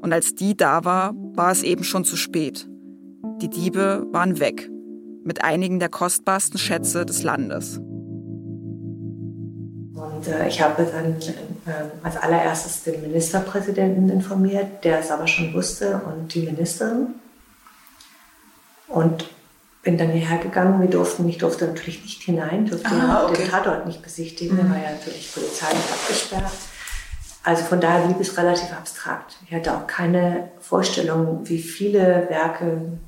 Und 0.00 0.12
als 0.12 0.34
die 0.34 0.56
da 0.56 0.84
war, 0.84 1.12
war 1.34 1.52
es 1.52 1.62
eben 1.62 1.84
schon 1.84 2.04
zu 2.04 2.16
spät. 2.16 2.68
Die 3.42 3.50
Diebe 3.50 4.06
waren 4.10 4.40
weg, 4.40 4.70
mit 5.24 5.44
einigen 5.44 5.78
der 5.78 5.88
kostbarsten 5.88 6.58
Schätze 6.58 7.04
des 7.04 7.22
Landes. 7.22 7.78
Und 9.94 10.28
äh, 10.28 10.48
ich 10.48 10.60
habe 10.60 10.84
dann 10.84 11.16
äh, 11.66 11.90
als 12.02 12.16
allererstes 12.16 12.82
den 12.84 13.02
Ministerpräsidenten 13.02 14.08
informiert, 14.08 14.84
der 14.84 15.00
es 15.00 15.10
aber 15.10 15.26
schon 15.26 15.52
wusste, 15.52 16.00
und 16.06 16.34
die 16.34 16.42
Ministerin. 16.42 17.14
Und 18.88 19.28
bin 19.82 19.96
dann 19.96 20.10
hierher 20.10 20.38
gegangen. 20.38 20.80
Wir 20.80 20.88
durften, 20.88 21.28
ich 21.28 21.38
durfte 21.38 21.66
natürlich 21.66 22.02
nicht 22.02 22.22
hinein, 22.22 22.66
durfte 22.66 22.88
ah, 22.88 23.26
okay. 23.26 23.42
den 23.42 23.50
Tatort 23.50 23.86
nicht 23.86 24.02
besichtigen, 24.02 24.54
mhm. 24.56 24.60
der 24.60 24.70
war 24.70 24.82
ja 24.82 24.90
natürlich 24.92 25.32
polizeilich 25.32 25.84
abgesperrt. 25.90 26.52
Also 27.42 27.64
von 27.64 27.80
daher 27.80 28.06
blieb 28.06 28.20
es 28.20 28.36
relativ 28.36 28.72
abstrakt. 28.72 29.36
Ich 29.46 29.54
hatte 29.54 29.74
auch 29.74 29.86
keine 29.86 30.50
Vorstellung, 30.60 31.40
wie 31.44 31.58
viele 31.58 32.26
Werke 32.28 32.98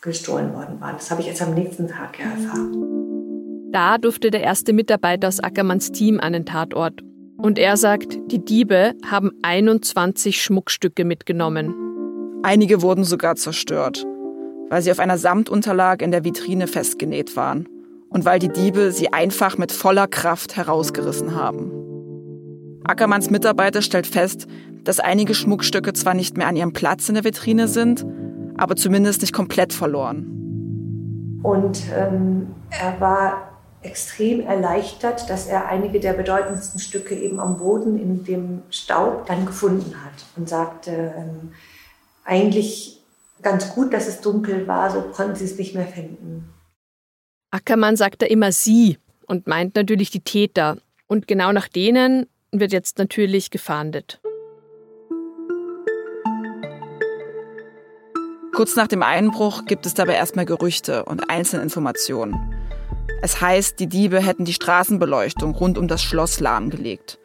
gestohlen 0.00 0.54
worden 0.54 0.80
waren. 0.80 0.96
Das 0.96 1.10
habe 1.10 1.22
ich 1.22 1.28
erst 1.28 1.42
am 1.42 1.54
nächsten 1.54 1.88
Tag 1.88 2.18
ja 2.18 2.26
erfahren. 2.26 3.70
Da 3.72 3.98
durfte 3.98 4.30
der 4.30 4.42
erste 4.42 4.72
Mitarbeiter 4.72 5.28
aus 5.28 5.40
Ackermanns 5.40 5.90
Team 5.92 6.20
an 6.20 6.32
den 6.32 6.44
Tatort. 6.44 7.02
Und 7.38 7.58
er 7.58 7.76
sagt, 7.76 8.18
die 8.26 8.44
Diebe 8.44 8.94
haben 9.10 9.32
21 9.42 10.42
Schmuckstücke 10.42 11.04
mitgenommen. 11.04 11.74
Einige 12.44 12.82
wurden 12.82 13.04
sogar 13.04 13.36
zerstört, 13.36 14.04
weil 14.68 14.82
sie 14.82 14.92
auf 14.92 14.98
einer 14.98 15.18
Samtunterlage 15.18 16.04
in 16.04 16.10
der 16.10 16.24
Vitrine 16.24 16.66
festgenäht 16.66 17.36
waren 17.36 17.68
und 18.10 18.24
weil 18.24 18.38
die 18.38 18.48
Diebe 18.48 18.92
sie 18.92 19.12
einfach 19.12 19.58
mit 19.58 19.72
voller 19.72 20.06
Kraft 20.06 20.56
herausgerissen 20.56 21.34
haben. 21.34 21.91
Ackermanns 22.84 23.30
Mitarbeiter 23.30 23.82
stellt 23.82 24.06
fest, 24.06 24.46
dass 24.84 25.00
einige 25.00 25.34
Schmuckstücke 25.34 25.92
zwar 25.92 26.14
nicht 26.14 26.36
mehr 26.36 26.48
an 26.48 26.56
ihrem 26.56 26.72
Platz 26.72 27.08
in 27.08 27.14
der 27.14 27.24
Vitrine 27.24 27.68
sind, 27.68 28.04
aber 28.56 28.76
zumindest 28.76 29.20
nicht 29.20 29.32
komplett 29.32 29.72
verloren. 29.72 31.40
Und 31.42 31.82
ähm, 31.94 32.54
er 32.70 33.00
war 33.00 33.52
extrem 33.82 34.40
erleichtert, 34.40 35.28
dass 35.28 35.46
er 35.46 35.68
einige 35.68 35.98
der 35.98 36.12
bedeutendsten 36.12 36.80
Stücke 36.80 37.14
eben 37.14 37.40
am 37.40 37.58
Boden 37.58 37.98
in 37.98 38.24
dem 38.24 38.62
Staub 38.70 39.26
dann 39.26 39.44
gefunden 39.46 39.94
hat 40.04 40.24
und 40.36 40.48
sagte, 40.48 41.14
ähm, 41.16 41.52
eigentlich 42.24 43.00
ganz 43.42 43.74
gut, 43.74 43.92
dass 43.92 44.06
es 44.06 44.20
dunkel 44.20 44.68
war, 44.68 44.90
so 44.90 45.00
konnten 45.00 45.34
sie 45.34 45.44
es 45.44 45.58
nicht 45.58 45.74
mehr 45.74 45.86
finden. 45.86 46.48
Ackermann 47.50 47.96
sagt 47.96 48.22
da 48.22 48.26
immer 48.26 48.52
sie 48.52 48.98
und 49.26 49.46
meint 49.46 49.74
natürlich 49.74 50.10
die 50.10 50.20
Täter. 50.20 50.78
Und 51.08 51.26
genau 51.26 51.52
nach 51.52 51.68
denen 51.68 52.26
wird 52.52 52.72
jetzt 52.72 52.98
natürlich 52.98 53.50
gefahndet. 53.50 54.20
Kurz 58.54 58.76
nach 58.76 58.86
dem 58.86 59.02
Einbruch 59.02 59.64
gibt 59.64 59.86
es 59.86 59.94
dabei 59.94 60.14
erstmal 60.14 60.44
Gerüchte 60.44 61.06
und 61.06 61.30
Einzelinformationen. 61.30 62.54
Es 63.22 63.40
heißt, 63.40 63.80
die 63.80 63.86
Diebe 63.86 64.20
hätten 64.20 64.44
die 64.44 64.52
Straßenbeleuchtung 64.52 65.54
rund 65.54 65.78
um 65.78 65.88
das 65.88 66.02
Schloss 66.02 66.38
lahmgelegt. 66.38 67.18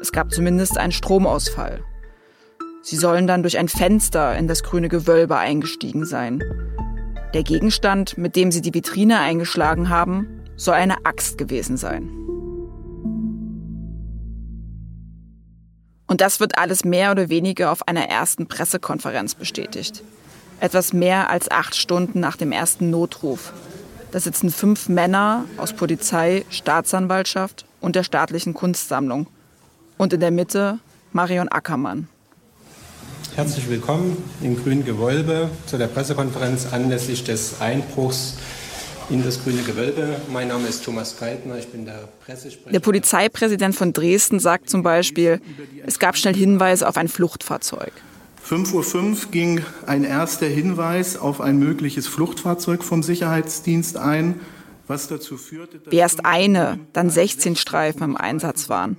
Es 0.00 0.10
gab 0.10 0.32
zumindest 0.32 0.78
einen 0.78 0.92
Stromausfall. 0.92 1.84
Sie 2.82 2.96
sollen 2.96 3.28
dann 3.28 3.42
durch 3.42 3.58
ein 3.58 3.68
Fenster 3.68 4.36
in 4.36 4.48
das 4.48 4.64
grüne 4.64 4.88
Gewölbe 4.88 5.36
eingestiegen 5.36 6.04
sein. 6.04 6.42
Der 7.32 7.44
Gegenstand, 7.44 8.18
mit 8.18 8.34
dem 8.34 8.50
sie 8.50 8.60
die 8.60 8.74
Vitrine 8.74 9.20
eingeschlagen 9.20 9.88
haben, 9.88 10.42
soll 10.56 10.74
eine 10.74 11.06
Axt 11.06 11.38
gewesen 11.38 11.76
sein. 11.76 12.21
Und 16.12 16.20
das 16.20 16.40
wird 16.40 16.58
alles 16.58 16.84
mehr 16.84 17.10
oder 17.10 17.30
weniger 17.30 17.72
auf 17.72 17.88
einer 17.88 18.06
ersten 18.06 18.46
Pressekonferenz 18.46 19.34
bestätigt 19.34 20.02
etwas 20.60 20.92
mehr 20.92 21.30
als 21.30 21.50
acht 21.50 21.74
Stunden 21.74 22.20
nach 22.20 22.36
dem 22.36 22.52
ersten 22.52 22.90
Notruf. 22.90 23.54
Da 24.10 24.20
sitzen 24.20 24.50
fünf 24.50 24.90
Männer 24.90 25.46
aus 25.56 25.72
Polizei, 25.72 26.44
Staatsanwaltschaft 26.50 27.64
und 27.80 27.96
der 27.96 28.02
staatlichen 28.02 28.52
Kunstsammlung. 28.52 29.26
Und 29.96 30.12
in 30.12 30.20
der 30.20 30.30
Mitte 30.30 30.80
Marion 31.12 31.48
Ackermann. 31.48 32.08
Herzlich 33.34 33.70
willkommen 33.70 34.22
im 34.42 34.62
Grünen 34.62 34.84
Gewölbe 34.84 35.48
zu 35.64 35.78
der 35.78 35.86
Pressekonferenz 35.86 36.74
anlässlich 36.74 37.24
des 37.24 37.62
Einbruchs 37.62 38.36
in 39.10 39.24
das 39.24 39.42
Grüne 39.42 39.62
Gewölbe. 39.62 40.20
Mein 40.32 40.48
Name 40.48 40.68
ist 40.68 40.84
Thomas 40.84 41.18
Geithner, 41.18 41.58
ich 41.58 41.68
bin 41.68 41.84
der 41.84 42.08
Pressesprecher. 42.24 42.70
Der 42.70 42.80
Polizeipräsident 42.80 43.74
von 43.74 43.92
Dresden 43.92 44.40
sagt 44.40 44.70
zum 44.70 44.82
Beispiel, 44.82 45.40
es 45.84 45.98
gab 45.98 46.16
schnell 46.16 46.34
Hinweise 46.34 46.88
auf 46.88 46.96
ein 46.96 47.08
Fluchtfahrzeug. 47.08 47.92
5.05 48.48 48.94
Uhr 48.96 49.30
ging 49.30 49.60
ein 49.86 50.04
erster 50.04 50.46
Hinweis 50.46 51.16
auf 51.16 51.40
ein 51.40 51.58
mögliches 51.58 52.06
Fluchtfahrzeug 52.06 52.82
vom 52.82 53.02
Sicherheitsdienst 53.02 53.96
ein, 53.96 54.40
was 54.88 55.08
dazu 55.08 55.36
führte, 55.36 55.78
dass 55.78 55.94
erst 55.94 56.26
eine, 56.26 56.80
dann 56.92 57.08
16 57.08 57.56
Streifen 57.56 58.02
im 58.02 58.16
Einsatz 58.16 58.68
waren. 58.68 58.96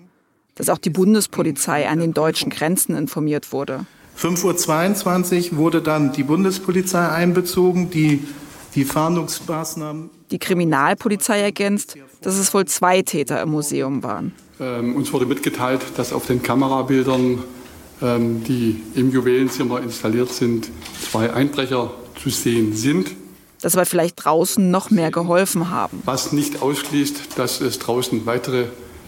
Dass 0.55 0.69
auch 0.69 0.77
die 0.77 0.91
Bundespolizei 0.91 1.89
an 1.89 1.99
den 1.99 2.13
deutschen 2.13 2.51
Grenzen 2.51 2.95
informiert 2.95 3.51
wurde. 3.51 3.85
5.22 4.17 5.51
Uhr 5.51 5.57
wurde 5.57 5.81
dann 5.81 6.13
die 6.13 6.23
Bundespolizei 6.23 7.09
einbezogen, 7.09 7.89
die 7.89 8.23
die 8.75 8.85
Fahndungsmaßnahmen. 8.85 10.09
Die 10.31 10.39
Kriminalpolizei 10.39 11.41
ergänzt, 11.41 11.95
dass 12.21 12.37
es 12.37 12.53
wohl 12.53 12.65
zwei 12.65 13.01
Täter 13.01 13.41
im 13.41 13.49
Museum 13.49 14.03
waren. 14.03 14.33
Ähm, 14.59 14.95
uns 14.95 15.11
wurde 15.13 15.25
mitgeteilt, 15.25 15.81
dass 15.95 16.13
auf 16.13 16.25
den 16.25 16.41
Kamerabildern 16.41 17.43
ähm, 18.01 18.43
die 18.43 18.81
im 18.95 19.11
Juwelenzimmer 19.11 19.81
installiert 19.81 20.29
sind, 20.29 20.69
zwei 21.01 21.31
Einbrecher 21.31 21.91
zu 22.21 22.29
sehen 22.29 22.75
sind. 22.75 23.11
Das 23.61 23.75
aber 23.75 23.85
vielleicht 23.85 24.23
draußen 24.23 24.69
noch 24.69 24.89
mehr 24.89 25.09
geholfen 25.09 25.69
haben. 25.69 26.01
Was 26.03 26.33
nicht 26.33 26.61
ausschließt, 26.61 27.37
dass 27.37 27.61
es 27.61 27.79
draußen 27.79 28.25
weitere 28.25 28.65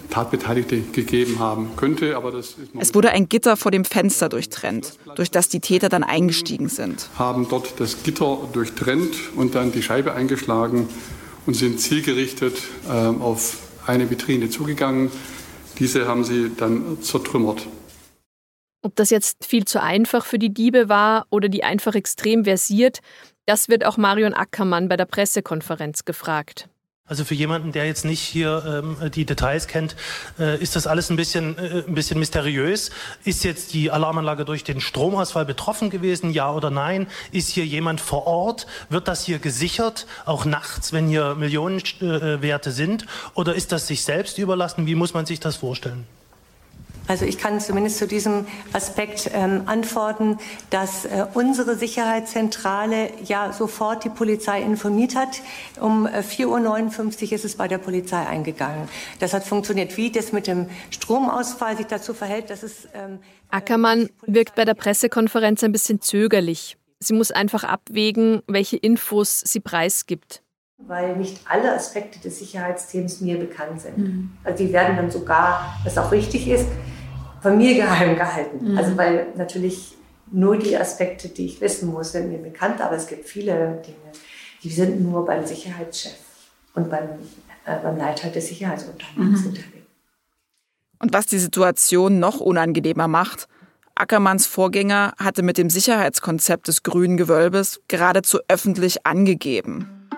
Tatbeteiligte 0.10 0.82
gegeben 0.82 1.40
haben 1.40 1.76
könnte. 1.76 2.16
Aber 2.16 2.32
das 2.32 2.56
es 2.80 2.94
wurde 2.94 3.12
ein 3.12 3.30
Gitter 3.30 3.58
vor 3.58 3.72
dem 3.72 3.86
Fenster 3.86 4.30
durchtrennt, 4.30 4.98
durch 5.16 5.32
das 5.32 5.50
die 5.50 5.60
Täter 5.60 5.90
dann 5.90 6.04
eingestiegen 6.04 6.70
sind. 6.70 7.10
Haben 7.18 7.48
dort 7.50 7.80
das 7.80 8.04
Gitter 8.04 8.40
durchtrennt 8.54 9.16
und 9.36 9.56
dann 9.56 9.72
die 9.72 9.82
Scheibe 9.82 10.14
eingeschlagen 10.14 10.88
und 11.46 11.56
sind 11.56 11.80
zielgerichtet 11.80 12.58
äh, 12.88 12.92
auf 12.92 13.58
eine 13.86 14.10
Vitrine 14.10 14.50
zugegangen. 14.50 15.12
Diese 15.80 16.08
haben 16.08 16.24
sie 16.24 16.52
dann 16.56 17.02
zertrümmert. 17.02 17.68
Ob 18.82 18.96
das 18.96 19.10
jetzt 19.10 19.44
viel 19.46 19.66
zu 19.66 19.82
einfach 19.82 20.26
für 20.26 20.38
die 20.38 20.54
Diebe 20.54 20.90
war 20.90 21.26
oder 21.32 21.50
die 21.50 21.64
einfach 21.64 21.96
extrem 21.96 22.46
versiert, 22.46 23.00
das 23.46 23.68
wird 23.68 23.86
auch 23.86 23.98
Marion 23.98 24.34
Ackermann 24.34 24.88
bei 24.88 24.98
der 24.98 25.06
Pressekonferenz 25.06 26.06
gefragt. 26.06 26.70
Also 27.08 27.24
für 27.24 27.36
jemanden, 27.36 27.72
der 27.72 27.86
jetzt 27.86 28.04
nicht 28.04 28.22
hier 28.22 28.82
ähm, 28.84 29.12
die 29.12 29.26
Details 29.26 29.68
kennt, 29.68 29.96
äh, 30.40 30.60
ist 30.60 30.76
das 30.76 30.88
alles 30.88 31.12
ein 31.12 31.16
bisschen, 31.16 31.56
äh, 31.56 31.84
ein 31.88 31.94
bisschen 31.94 32.18
mysteriös. 32.18 32.90
Ist 33.24 33.44
jetzt 33.44 33.76
die 33.76 33.92
Alarmanlage 33.92 34.44
durch 34.44 34.64
den 34.64 34.82
Stromausfall 34.82 35.46
betroffen 35.46 35.92
gewesen, 35.92 36.32
ja 36.32 36.52
oder 36.52 36.72
nein? 36.72 37.06
Ist 37.32 37.50
hier 37.50 37.64
jemand 37.64 38.02
vor 38.02 38.26
Ort? 38.26 38.66
Wird 38.90 39.08
das 39.08 39.24
hier 39.24 39.38
gesichert, 39.38 40.08
auch 40.26 40.46
nachts, 40.46 40.94
wenn 40.94 41.08
hier 41.08 41.36
Millionenwerte 41.36 42.70
äh, 42.70 42.74
sind? 42.74 43.06
Oder 43.36 43.54
ist 43.54 43.72
das 43.72 43.86
sich 43.86 44.04
selbst 44.04 44.40
überlassen? 44.40 44.88
Wie 44.88 44.96
muss 44.96 45.14
man 45.14 45.28
sich 45.28 45.40
das 45.40 45.58
vorstellen? 45.58 46.08
Also 47.08 47.26
ich 47.26 47.38
kann 47.38 47.60
zumindest 47.60 47.98
zu 47.98 48.08
diesem 48.08 48.46
Aspekt 48.74 49.30
ähm, 49.34 49.64
antworten, 49.66 50.38
dass 50.70 51.06
äh, 51.06 51.26
unsere 51.34 51.76
Sicherheitszentrale 51.76 53.12
ja 53.24 53.54
sofort 53.54 54.04
die 54.04 54.10
Polizei 54.10 54.62
informiert 54.62 55.16
hat. 55.16 55.42
Um 55.80 56.08
äh, 56.08 56.20
4.59 56.20 57.26
Uhr 57.26 57.32
ist 57.34 57.46
es 57.46 57.56
bei 57.56 57.68
der 57.68 57.78
Polizei 57.78 58.26
eingegangen. 58.26 58.88
Das 59.20 59.34
hat 59.34 59.44
funktioniert. 59.44 59.96
Wie 59.98 60.12
das 60.12 60.32
mit 60.32 60.48
dem 60.48 60.68
Stromausfall 60.90 61.78
sich 61.78 61.88
dazu 61.88 62.14
verhält, 62.14 62.50
das 62.50 62.64
ist... 62.64 62.88
Ähm, 62.94 63.20
Ackermann 63.50 64.10
wirkt 64.26 64.56
bei 64.56 64.66
der 64.66 64.74
Pressekonferenz 64.74 65.64
ein 65.64 65.72
bisschen 65.72 66.02
zögerlich. 66.02 66.78
Sie 67.00 67.14
muss 67.14 67.32
einfach 67.32 67.64
abwägen, 67.64 68.42
welche 68.48 68.78
Infos 68.78 69.42
sie 69.42 69.60
preisgibt 69.60 70.42
weil 70.78 71.16
nicht 71.16 71.40
alle 71.46 71.74
Aspekte 71.74 72.20
des 72.20 72.40
Sicherheitsthemas 72.40 73.22
mir 73.22 73.38
bekannt 73.38 73.82
sind. 73.82 73.98
Mhm. 73.98 74.30
Also 74.44 74.64
die 74.66 74.74
werden 74.74 74.98
dann 74.98 75.10
sogar, 75.10 75.80
was 75.84 75.98
auch 75.98 76.12
richtig 76.12 76.48
ist, 76.48 76.68
von 77.46 77.60
mir 77.60 77.76
geheim 77.76 78.16
gehalten. 78.16 78.72
Mhm. 78.72 78.78
Also 78.78 78.98
weil 78.98 79.28
natürlich 79.38 79.96
nur 80.32 80.58
die 80.58 80.76
Aspekte, 80.76 81.30
die 81.30 81.46
ich 81.46 81.62
wissen 81.62 81.92
muss, 81.92 82.14
sind 82.14 82.32
mir 82.32 82.40
bekannt, 82.40 82.82
aber 82.82 82.96
es 82.96 83.06
gibt 83.06 83.30
viele 83.30 83.84
Dinge, 83.86 84.12
die 84.64 84.72
sind 84.72 85.00
nur 85.00 85.28
beim 85.28 85.46
Sicherheitschef 85.46 86.18
und 86.74 86.90
beim, 86.90 87.08
äh, 87.66 87.78
beim 87.84 87.98
Leiter 87.98 88.30
des 88.30 88.48
Sicherheitsunternehmens 88.48 89.42
mhm. 89.42 89.50
unterwegs. 89.50 89.88
Und 90.98 91.14
was 91.14 91.28
die 91.28 91.38
Situation 91.38 92.18
noch 92.18 92.40
unangenehmer 92.40 93.08
macht, 93.08 93.48
Ackermanns 93.94 94.48
Vorgänger 94.48 95.14
hatte 95.20 95.44
mit 95.44 95.60
dem 95.60 95.70
Sicherheitskonzept 95.70 96.68
des 96.68 96.82
grünen 96.82 97.16
Gewölbes 97.16 97.80
geradezu 97.88 98.40
öffentlich 98.48 99.06
angegeben. 99.06 100.10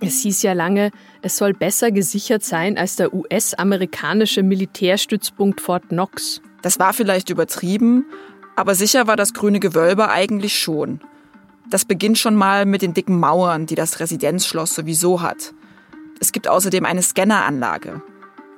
Es 0.00 0.20
hieß 0.20 0.42
ja 0.42 0.52
lange, 0.52 0.90
es 1.22 1.36
soll 1.36 1.54
besser 1.54 1.92
gesichert 1.92 2.42
sein 2.42 2.76
als 2.76 2.96
der 2.96 3.14
US-amerikanische 3.14 4.42
Militärstützpunkt 4.42 5.60
Fort 5.60 5.88
Knox. 5.88 6.42
Das 6.62 6.78
war 6.78 6.92
vielleicht 6.92 7.30
übertrieben, 7.30 8.04
aber 8.56 8.74
sicher 8.74 9.06
war 9.06 9.16
das 9.16 9.32
grüne 9.32 9.60
Gewölbe 9.60 10.10
eigentlich 10.10 10.58
schon. 10.58 11.00
Das 11.70 11.84
beginnt 11.84 12.18
schon 12.18 12.34
mal 12.34 12.66
mit 12.66 12.82
den 12.82 12.92
dicken 12.92 13.18
Mauern, 13.18 13.66
die 13.66 13.76
das 13.76 14.00
Residenzschloss 14.00 14.74
sowieso 14.74 15.22
hat. 15.22 15.54
Es 16.20 16.32
gibt 16.32 16.48
außerdem 16.48 16.84
eine 16.84 17.02
Scanneranlage. 17.02 18.02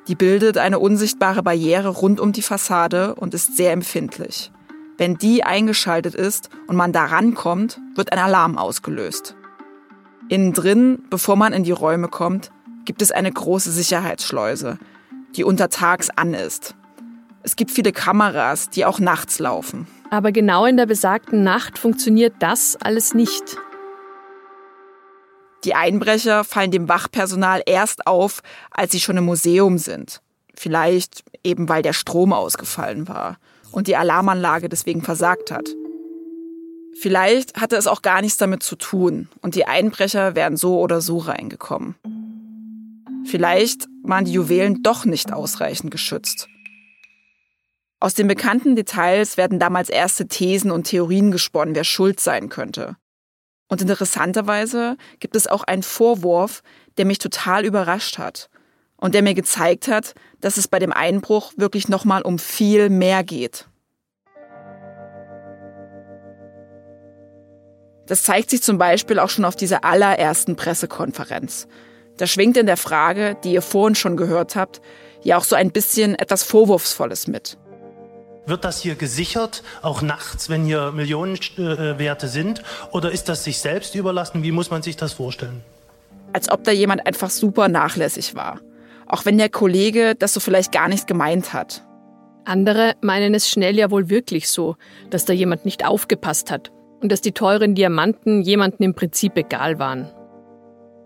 Die 0.08 0.14
bildet 0.14 0.58
eine 0.58 0.78
unsichtbare 0.78 1.42
Barriere 1.42 1.88
rund 1.88 2.18
um 2.18 2.32
die 2.32 2.42
Fassade 2.42 3.14
und 3.14 3.34
ist 3.34 3.56
sehr 3.56 3.72
empfindlich. 3.72 4.50
Wenn 4.96 5.16
die 5.16 5.44
eingeschaltet 5.44 6.14
ist 6.14 6.50
und 6.66 6.76
man 6.76 6.92
da 6.92 7.04
rankommt, 7.04 7.80
wird 7.94 8.12
ein 8.12 8.18
Alarm 8.18 8.58
ausgelöst. 8.58 9.34
Innen 10.28 10.52
drin, 10.52 11.02
bevor 11.10 11.36
man 11.36 11.52
in 11.52 11.64
die 11.64 11.72
Räume 11.72 12.08
kommt, 12.08 12.50
gibt 12.84 13.02
es 13.02 13.10
eine 13.10 13.30
große 13.30 13.70
Sicherheitsschleuse, 13.70 14.78
die 15.36 15.44
untertags 15.44 16.10
an 16.10 16.34
ist. 16.34 16.74
Es 17.42 17.56
gibt 17.56 17.70
viele 17.70 17.92
Kameras, 17.92 18.70
die 18.70 18.86
auch 18.86 18.98
nachts 18.98 19.38
laufen. 19.38 19.86
Aber 20.10 20.32
genau 20.32 20.64
in 20.64 20.76
der 20.76 20.86
besagten 20.86 21.42
Nacht 21.42 21.78
funktioniert 21.78 22.34
das 22.38 22.76
alles 22.76 23.14
nicht. 23.14 23.56
Die 25.64 25.74
Einbrecher 25.74 26.44
fallen 26.44 26.70
dem 26.70 26.88
Wachpersonal 26.88 27.62
erst 27.66 28.06
auf, 28.06 28.40
als 28.70 28.92
sie 28.92 29.00
schon 29.00 29.16
im 29.16 29.24
Museum 29.24 29.78
sind. 29.78 30.20
Vielleicht 30.54 31.24
eben 31.42 31.68
weil 31.68 31.82
der 31.82 31.92
Strom 31.92 32.32
ausgefallen 32.32 33.08
war 33.08 33.38
und 33.72 33.88
die 33.88 33.96
Alarmanlage 33.96 34.68
deswegen 34.68 35.02
versagt 35.02 35.50
hat. 35.50 35.68
Vielleicht 37.00 37.60
hatte 37.60 37.76
es 37.76 37.86
auch 37.86 38.02
gar 38.02 38.20
nichts 38.20 38.38
damit 38.38 38.62
zu 38.62 38.76
tun 38.76 39.28
und 39.40 39.54
die 39.54 39.66
Einbrecher 39.66 40.34
wären 40.34 40.56
so 40.56 40.78
oder 40.78 41.00
so 41.00 41.18
reingekommen. 41.18 41.96
Vielleicht 43.26 43.86
waren 44.02 44.24
die 44.24 44.32
Juwelen 44.32 44.82
doch 44.82 45.04
nicht 45.04 45.32
ausreichend 45.32 45.90
geschützt. 45.90 46.48
Aus 48.00 48.14
den 48.14 48.28
bekannten 48.28 48.76
Details 48.76 49.36
werden 49.36 49.58
damals 49.58 49.88
erste 49.88 50.28
Thesen 50.28 50.70
und 50.70 50.84
Theorien 50.84 51.30
gesponnen, 51.30 51.74
wer 51.74 51.84
schuld 51.84 52.20
sein 52.20 52.48
könnte. 52.48 52.96
Und 53.68 53.80
interessanterweise 53.80 54.96
gibt 55.20 55.36
es 55.36 55.46
auch 55.46 55.64
einen 55.64 55.82
Vorwurf, 55.82 56.62
der 56.98 57.06
mich 57.06 57.18
total 57.18 57.64
überrascht 57.64 58.18
hat 58.18 58.50
und 58.98 59.14
der 59.14 59.22
mir 59.22 59.34
gezeigt 59.34 59.88
hat, 59.88 60.14
dass 60.40 60.58
es 60.58 60.68
bei 60.68 60.78
dem 60.78 60.92
Einbruch 60.92 61.54
wirklich 61.56 61.88
nochmal 61.88 62.22
um 62.22 62.38
viel 62.38 62.90
mehr 62.90 63.24
geht. 63.24 63.66
Das 68.06 68.22
zeigt 68.22 68.50
sich 68.50 68.62
zum 68.62 68.78
Beispiel 68.78 69.18
auch 69.18 69.30
schon 69.30 69.44
auf 69.44 69.56
dieser 69.56 69.84
allerersten 69.84 70.56
Pressekonferenz. 70.56 71.66
Da 72.16 72.26
schwingt 72.26 72.56
in 72.56 72.66
der 72.66 72.76
Frage, 72.76 73.36
die 73.42 73.52
ihr 73.52 73.62
vorhin 73.62 73.94
schon 73.94 74.16
gehört 74.16 74.56
habt, 74.56 74.80
ja 75.22 75.38
auch 75.38 75.44
so 75.44 75.56
ein 75.56 75.72
bisschen 75.72 76.14
etwas 76.14 76.42
Vorwurfsvolles 76.42 77.26
mit. 77.26 77.56
Wird 78.46 78.64
das 78.64 78.82
hier 78.82 78.94
gesichert, 78.94 79.62
auch 79.80 80.02
nachts, 80.02 80.50
wenn 80.50 80.64
hier 80.66 80.92
Millionenwerte 80.92 82.28
sind? 82.28 82.62
Oder 82.92 83.10
ist 83.10 83.30
das 83.30 83.42
sich 83.42 83.58
selbst 83.58 83.94
überlassen? 83.94 84.42
Wie 84.42 84.52
muss 84.52 84.70
man 84.70 84.82
sich 84.82 84.96
das 84.96 85.14
vorstellen? 85.14 85.62
Als 86.34 86.50
ob 86.50 86.62
da 86.64 86.70
jemand 86.70 87.06
einfach 87.06 87.30
super 87.30 87.68
nachlässig 87.68 88.34
war. 88.34 88.60
Auch 89.06 89.24
wenn 89.24 89.38
der 89.38 89.48
Kollege 89.48 90.14
das 90.14 90.34
so 90.34 90.40
vielleicht 90.40 90.72
gar 90.72 90.88
nicht 90.88 91.06
gemeint 91.06 91.54
hat. 91.54 91.84
Andere 92.44 92.94
meinen 93.00 93.34
es 93.34 93.48
schnell 93.48 93.78
ja 93.78 93.90
wohl 93.90 94.10
wirklich 94.10 94.50
so, 94.50 94.76
dass 95.08 95.24
da 95.24 95.32
jemand 95.32 95.64
nicht 95.64 95.86
aufgepasst 95.86 96.50
hat 96.50 96.70
und 97.04 97.12
dass 97.12 97.20
die 97.20 97.32
teuren 97.32 97.74
Diamanten 97.74 98.40
jemandem 98.40 98.86
im 98.86 98.94
Prinzip 98.94 99.36
egal 99.36 99.78
waren. 99.78 100.10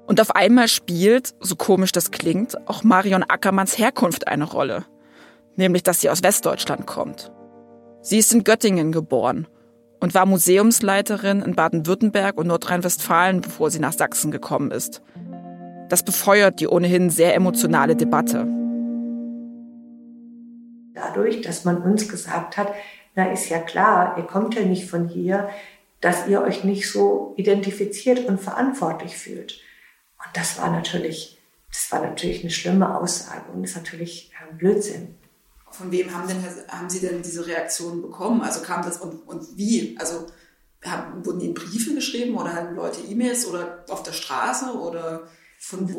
Und 0.06 0.20
auf 0.20 0.30
einmal 0.30 0.68
spielt, 0.68 1.34
so 1.40 1.56
komisch 1.56 1.90
das 1.90 2.12
klingt, 2.12 2.56
auch 2.68 2.84
Marion 2.84 3.24
Ackermanns 3.24 3.76
Herkunft 3.76 4.28
eine 4.28 4.44
Rolle. 4.44 4.84
Nämlich, 5.56 5.82
dass 5.82 6.00
sie 6.00 6.08
aus 6.08 6.22
Westdeutschland 6.22 6.87
kommt. 6.87 7.32
Sie 8.00 8.18
ist 8.18 8.32
in 8.32 8.44
Göttingen 8.44 8.92
geboren 8.92 9.48
und 9.98 10.14
war 10.14 10.24
Museumsleiterin 10.24 11.42
in 11.42 11.56
Baden-Württemberg 11.56 12.38
und 12.38 12.46
Nordrhein-Westfalen, 12.46 13.40
bevor 13.40 13.72
sie 13.72 13.80
nach 13.80 13.92
Sachsen 13.92 14.30
gekommen 14.30 14.70
ist. 14.70 15.02
Das 15.88 16.04
befeuert 16.04 16.61
die 16.61 16.68
ohnehin 16.68 17.11
sehr 17.11 17.34
emotionale 17.34 17.96
Debatte. 17.96 18.46
Dadurch, 20.94 21.40
dass 21.40 21.64
man 21.64 21.78
uns 21.78 22.08
gesagt 22.08 22.56
hat, 22.56 22.72
na 23.16 23.32
ist 23.32 23.48
ja 23.48 23.58
klar, 23.58 24.16
ihr 24.16 24.22
kommt 24.22 24.54
ja 24.54 24.62
nicht 24.62 24.88
von 24.88 25.08
hier, 25.08 25.48
dass 26.00 26.28
ihr 26.28 26.42
euch 26.42 26.64
nicht 26.64 26.90
so 26.90 27.34
identifiziert 27.37 28.26
und 28.26 28.40
verantwortlich 28.40 29.16
fühlt. 29.16 29.61
Und 30.18 30.37
das 30.37 30.58
war 30.58 30.70
natürlich, 30.70 31.38
das 31.70 31.90
war 31.90 32.02
natürlich 32.02 32.42
eine 32.42 32.50
schlimme 32.50 32.98
Aussage 32.98 33.50
und 33.52 33.64
ist 33.64 33.76
natürlich 33.76 34.32
äh, 34.32 34.54
Blödsinn. 34.54 35.14
Von 35.70 35.90
wem 35.90 36.14
haben, 36.14 36.28
denn, 36.28 36.42
haben 36.68 36.88
Sie 36.88 37.00
denn 37.00 37.22
diese 37.22 37.46
Reaktion 37.46 38.02
bekommen? 38.02 38.40
Also 38.40 38.62
kam 38.62 38.82
das 38.82 38.98
und, 38.98 39.28
und 39.28 39.56
wie? 39.56 39.96
Also 39.98 40.26
haben, 40.84 41.24
wurden 41.26 41.40
Ihnen 41.40 41.54
Briefe 41.54 41.94
geschrieben 41.94 42.37
oder 42.37 42.54
haben 42.54 42.74
Leute 42.74 43.00
E-Mails 43.00 43.46
oder 43.46 43.84
auf 43.88 44.02
der 44.02 44.12
Straße 44.12 44.72
oder 44.72 45.28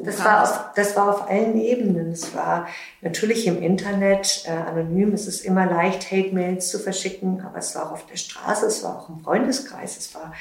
das 0.04 0.24
war, 0.24 0.44
auf, 0.44 0.74
das 0.76 0.96
war 0.96 1.10
auf 1.10 1.30
allen 1.30 1.60
Ebenen. 1.60 2.12
Es 2.12 2.34
war 2.34 2.68
natürlich 3.02 3.46
im 3.46 3.62
Internet 3.62 4.44
äh, 4.46 4.52
anonym. 4.52 5.14
Es 5.14 5.28
ist 5.28 5.44
immer 5.44 5.66
leicht, 5.66 6.12
Hate-Mails 6.12 6.70
zu 6.70 6.80
verschicken, 6.80 7.42
aber 7.42 7.58
es 7.58 7.76
war 7.76 7.88
auch 7.88 7.92
auf 7.92 8.06
der 8.06 8.16
Straße, 8.16 8.66
es 8.66 8.84
war 8.84 8.98
auch 8.98 9.10
im 9.10 9.20
Freundeskreis. 9.20 9.98
Es 9.98 10.16
war 10.16 10.34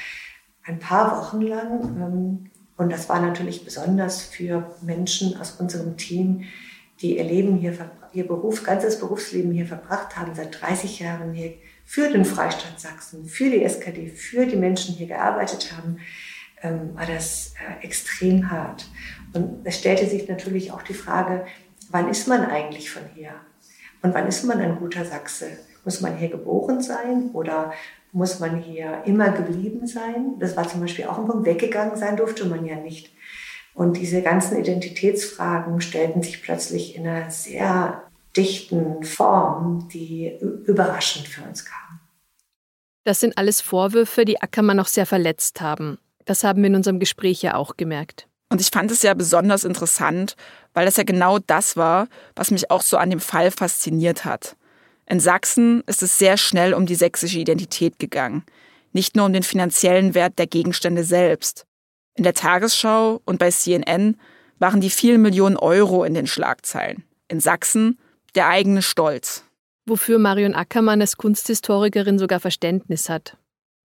ein 0.65 0.79
paar 0.79 1.19
Wochen 1.19 1.41
lang. 1.41 1.83
Ähm, 1.97 2.51
und 2.77 2.93
das 2.93 3.09
war 3.09 3.21
natürlich 3.21 3.65
besonders 3.65 4.23
für 4.23 4.77
Menschen 4.83 5.39
aus 5.41 5.57
unserem 5.59 5.97
Team, 5.97 6.45
die 7.01 7.19
ihr 7.19 7.25
Leben 7.25 7.57
hier, 7.57 7.77
ihr 8.13 8.27
Beruf, 8.27 8.63
ganzes 8.63 9.01
Berufsleben 9.01 9.51
hier 9.51 9.67
verbracht 9.67 10.17
haben, 10.17 10.35
seit 10.37 10.61
30 10.61 11.01
Jahren 11.01 11.33
hier 11.33 11.55
für 11.85 12.09
den 12.09 12.25
Freistaat 12.25 12.79
Sachsen, 12.79 13.27
für 13.27 13.51
die 13.51 13.65
SKD, 13.65 14.09
für 14.09 14.47
die 14.47 14.57
Menschen 14.57 14.95
hier 14.95 15.09
gearbeitet 15.09 15.73
haben 15.77 15.99
ähm, 16.63 16.95
war 16.95 17.07
das 17.07 17.55
äh, 17.55 17.85
extrem 17.85 18.51
hart. 18.51 18.87
Und 19.33 19.61
es 19.65 19.79
stellte 19.79 20.07
sich 20.07 20.29
natürlich 20.29 20.73
auch 20.73 20.83
die 20.83 20.95
Frage, 20.95 21.47
wann 21.91 22.09
ist 22.09 22.29
man 22.29 22.47
eigentlich 22.47 22.91
von 22.91 23.03
hier? 23.15 23.33
Und 24.03 24.15
wann 24.15 24.27
ist 24.27 24.45
man 24.45 24.61
ein 24.61 24.79
guter 24.79 25.05
Sachse? 25.05 25.47
Muss 25.85 26.01
man 26.01 26.17
hier 26.17 26.29
geboren 26.29 26.81
sein 26.81 27.31
oder 27.33 27.73
muss 28.13 28.41
man 28.41 28.59
hier 28.59 29.03
immer 29.05 29.31
geblieben 29.31 29.87
sein? 29.87 30.39
Das 30.39 30.57
war 30.57 30.69
zum 30.69 30.81
Beispiel 30.81 31.07
auch 31.07 31.19
ein 31.19 31.27
Punkt. 31.27 31.47
Weggegangen 31.47 31.97
sein 31.97 32.17
durfte 32.17 32.45
man 32.45 32.65
ja 32.65 32.77
nicht. 32.77 33.13
Und 33.75 33.97
diese 33.97 34.23
ganzen 34.23 34.59
Identitätsfragen 34.59 35.81
stellten 35.81 36.23
sich 36.23 36.43
plötzlich 36.43 36.97
in 36.97 37.07
einer 37.07 37.31
sehr 37.31 38.03
dichten 38.37 39.05
Form, 39.05 39.89
die 39.93 40.37
überraschend 40.67 41.29
für 41.29 41.43
uns 41.43 41.65
kamen. 41.65 42.01
Das 43.05 43.21
sind 43.21 43.39
alles 43.39 43.61
Vorwürfe, 43.61 44.25
die 44.25 44.41
Ackermann 44.41 44.77
noch 44.77 44.87
sehr 44.87 45.07
verletzt 45.07 45.61
haben. 45.61 45.99
Das 46.29 46.45
haben 46.45 46.61
wir 46.61 46.67
in 46.67 46.75
unserem 46.75 46.99
Gespräch 46.99 47.41
ja 47.41 47.55
auch 47.55 47.79
gemerkt. 47.79 48.29
Und 48.51 48.61
ich 48.61 48.69
fand 48.69 48.91
es 48.91 49.01
ja 49.01 49.15
besonders 49.15 49.65
interessant, 49.65 50.37
weil 50.75 50.85
das 50.85 50.99
ja 50.99 51.05
genau 51.05 51.39
das 51.39 51.75
war, 51.75 52.07
was 52.37 52.51
mich 52.51 52.71
auch 52.71 52.83
so 52.83 52.99
an 52.99 53.09
dem 53.09 53.19
Fall 53.19 53.51
fasziniert 53.51 54.27
hat. 54.27 54.55
In 55.07 55.21
Sachsen 55.21 55.83
ist 55.87 56.03
es 56.03 56.19
sehr 56.19 56.37
schnell 56.37 56.75
um 56.75 56.85
die 56.85 56.97
sächsische 56.97 57.39
Identität 57.39 57.99
gegangen, 57.99 58.45
nicht 58.93 59.17
nur 59.17 59.25
um 59.25 59.33
den 59.33 59.43
finanziellen 59.43 60.15
Wert 60.15 60.39
der 60.39 60.47
Gegenstände 60.47 61.03
selbst. 61.03 61.65
In 62.15 62.25
der 62.25 62.35
Tagesschau 62.35 63.23
und 63.25 63.39
bei 63.39 63.51
CNN 63.51 64.19
waren 64.59 64.83
die 64.83 64.91
vielen 64.91 65.23
Millionen 65.23 65.57
Euro 65.57 66.05
in 66.05 66.13
den 66.13 66.27
Schlagzeilen. 66.27 67.05
In 67.29 67.41
Sachsen 67.41 67.99
der 68.35 68.49
eigene 68.49 68.83
Stolz. 68.83 69.45
Wofür 69.87 70.19
Marion 70.19 70.55
Ackermann 70.55 71.01
als 71.01 71.17
Kunsthistorikerin 71.17 72.19
sogar 72.19 72.39
Verständnis 72.39 73.09
hat. 73.09 73.39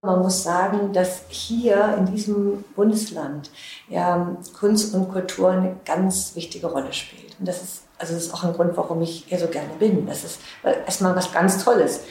Man 0.06 0.22
muss 0.22 0.44
sagen, 0.44 0.92
dass 0.92 1.22
hier 1.30 1.96
in 1.98 2.13
diesem 2.13 2.66
Bundesland 2.76 3.50
ja, 3.88 4.36
Kunst 4.60 4.94
und 4.94 5.10
Kultur 5.10 5.52
eine 5.52 5.78
ganz 5.86 6.36
wichtige 6.36 6.68
Rolle 6.68 6.92
spielt. 6.92 7.39
Und 7.39 7.48
das 7.48 7.63
ist, 7.63 7.84
also 7.98 8.13
das 8.13 8.24
ist 8.24 8.34
auch 8.34 8.44
ein 8.44 8.52
Grund, 8.52 8.76
warum 8.76 9.02
ich 9.02 9.24
hier 9.28 9.39
so 9.39 9.48
gerne 9.48 9.72
bin. 9.80 10.06
Das 10.06 10.26
ist 10.26 10.39
erstmal 10.62 11.16
was 11.16 11.32
ganz 11.32 11.63
Tolles. 11.63 12.02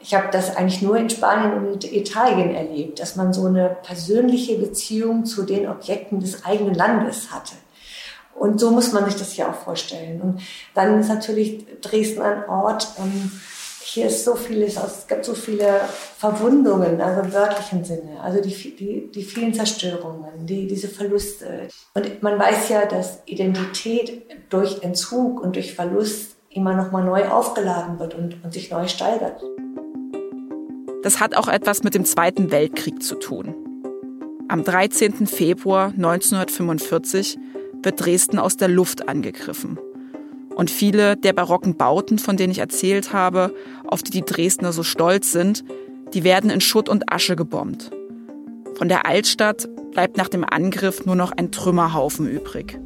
Ich 0.00 0.14
habe 0.14 0.28
das 0.32 0.56
eigentlich 0.56 0.80
nur 0.80 0.96
in 0.96 1.10
Spanien 1.10 1.66
und 1.66 1.84
Italien 1.92 2.54
erlebt, 2.54 3.00
dass 3.00 3.16
man 3.16 3.34
so 3.34 3.44
eine 3.44 3.76
persönliche 3.82 4.56
Beziehung 4.56 5.26
zu 5.26 5.42
den 5.42 5.68
Objekten 5.68 6.20
des 6.20 6.46
eigenen 6.46 6.74
Landes 6.74 7.32
hatte. 7.32 7.52
Und 8.34 8.60
so 8.60 8.70
muss 8.70 8.92
man 8.92 9.04
sich 9.04 9.16
das 9.16 9.32
hier 9.32 9.50
auch 9.50 9.54
vorstellen. 9.54 10.22
Und 10.22 10.40
dann 10.72 10.98
ist 10.98 11.08
natürlich 11.08 11.66
Dresden 11.82 12.22
ein 12.22 12.48
Ort, 12.48 12.88
ähm, 12.98 13.30
hier 13.84 14.06
ist 14.06 14.24
so 14.24 14.34
vieles, 14.34 14.76
es 14.76 15.06
gibt 15.06 15.24
so 15.24 15.34
viele 15.34 15.80
Verwundungen, 16.18 17.00
also 17.00 17.22
im 17.22 17.32
wörtlichen 17.32 17.84
Sinne, 17.84 18.20
also 18.20 18.40
die, 18.40 18.54
die, 18.76 19.10
die 19.12 19.22
vielen 19.22 19.52
Zerstörungen, 19.52 20.46
die, 20.46 20.66
diese 20.66 20.88
Verluste. 20.88 21.68
Und 21.94 22.22
man 22.22 22.38
weiß 22.38 22.68
ja, 22.68 22.86
dass 22.86 23.18
Identität 23.26 24.22
durch 24.50 24.82
Entzug 24.82 25.40
und 25.40 25.56
durch 25.56 25.74
Verlust 25.74 26.36
immer 26.50 26.74
noch 26.74 26.92
mal 26.92 27.04
neu 27.04 27.28
aufgeladen 27.28 27.98
wird 27.98 28.14
und, 28.14 28.42
und 28.44 28.52
sich 28.52 28.70
neu 28.70 28.86
steigert. 28.88 29.42
Das 31.02 31.18
hat 31.18 31.34
auch 31.34 31.48
etwas 31.48 31.82
mit 31.82 31.94
dem 31.94 32.04
Zweiten 32.04 32.50
Weltkrieg 32.50 33.02
zu 33.02 33.16
tun. 33.16 33.54
Am 34.48 34.64
13. 34.64 35.26
Februar 35.26 35.88
1945 35.88 37.38
wird 37.82 38.04
Dresden 38.04 38.38
aus 38.38 38.56
der 38.56 38.68
Luft 38.68 39.08
angegriffen. 39.08 39.78
Und 40.54 40.70
viele 40.70 41.16
der 41.16 41.32
barocken 41.32 41.76
Bauten, 41.76 42.18
von 42.18 42.36
denen 42.36 42.52
ich 42.52 42.58
erzählt 42.58 43.12
habe, 43.12 43.54
auf 43.86 44.02
die 44.02 44.10
die 44.10 44.22
Dresdner 44.22 44.72
so 44.72 44.82
stolz 44.82 45.32
sind, 45.32 45.64
die 46.14 46.24
werden 46.24 46.50
in 46.50 46.60
Schutt 46.60 46.88
und 46.88 47.12
Asche 47.12 47.36
gebombt. 47.36 47.90
Von 48.74 48.88
der 48.88 49.06
Altstadt 49.06 49.68
bleibt 49.92 50.16
nach 50.16 50.28
dem 50.28 50.44
Angriff 50.44 51.06
nur 51.06 51.14
noch 51.14 51.32
ein 51.32 51.52
Trümmerhaufen 51.52 52.28
übrig. 52.28 52.78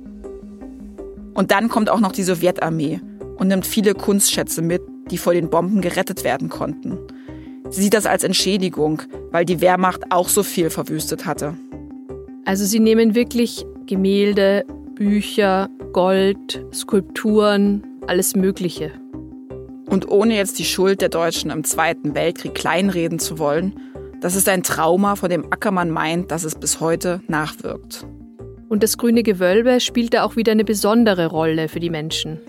Und 1.35 1.51
dann 1.51 1.69
kommt 1.69 1.91
auch 1.91 2.01
noch 2.01 2.13
die 2.13 2.23
Sowjetarmee 2.23 3.01
und 3.37 3.49
nimmt 3.49 3.67
viele 3.67 3.95
Kunstschätze 3.95 4.63
mit, 4.63 4.83
die 5.11 5.19
vor 5.19 5.35
den 5.35 5.51
Bomben 5.51 5.81
gerettet 5.81 6.25
werden 6.25 6.49
konnten. 6.49 6.99
Sie 7.71 7.83
sieht 7.83 7.95
das 7.95 8.07
als 8.07 8.25
Entschädigung, 8.25 9.03
weil 9.31 9.45
die 9.45 9.61
Wehrmacht 9.61 10.11
auch 10.11 10.29
so 10.29 10.43
viel 10.43 10.71
verwüstet 10.71 11.27
hatte. 11.27 11.57
Also 12.45 12.65
sie 12.65 12.81
nehmen 12.81 13.15
wirklich 13.15 13.67
Gemälde, 13.87 14.65
Bücher, 14.97 15.69
Gold, 15.93 16.65
Skulpturen, 16.73 17.85
alles 18.07 18.35
Mögliche. 18.35 18.93
Und 19.91 20.11
ohne 20.11 20.35
jetzt 20.35 20.59
die 20.59 20.65
Schuld 20.65 21.03
der 21.03 21.11
Deutschen 21.11 21.51
im 21.51 21.65
Zweiten 21.65 22.15
Weltkrieg 22.15 22.55
kleinreden 22.55 23.19
zu 23.19 23.39
wollen, 23.39 23.79
das 24.23 24.35
ist 24.35 24.49
ein 24.49 24.63
Trauma, 24.63 25.15
von 25.15 25.29
dem 25.29 25.53
Ackermann 25.53 25.91
meint, 25.91 26.31
dass 26.31 26.45
es 26.45 26.55
bis 26.55 26.81
heute 26.81 27.21
nachwirkt. 27.29 28.07
Und 28.71 28.83
das 28.83 28.97
grüne 28.97 29.23
Gewölbe 29.23 29.81
spielt 29.81 30.15
da 30.15 30.25
auch 30.25 30.35
wieder 30.35 30.53
eine 30.53 30.65
besondere 30.65 31.27
Rolle 31.27 31.69
für 31.69 31.79
die 31.79 31.91
Menschen. 31.91 32.41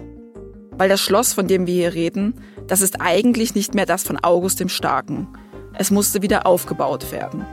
Weil 0.71 0.87
das 0.87 1.01
Schloss, 1.01 1.33
von 1.33 1.47
dem 1.47 1.67
wir 1.67 1.73
hier 1.73 1.93
reden, 1.93 2.33
das 2.67 2.79
ist 2.79 3.01
eigentlich 3.01 3.55
nicht 3.55 3.75
mehr 3.75 3.85
das 3.85 4.03
von 4.03 4.17
August 4.23 4.61
dem 4.61 4.69
Starken. 4.69 5.27
Es 5.73 5.91
musste 5.91 6.21
wieder 6.21 6.47
aufgebaut 6.47 7.11
werden. 7.11 7.45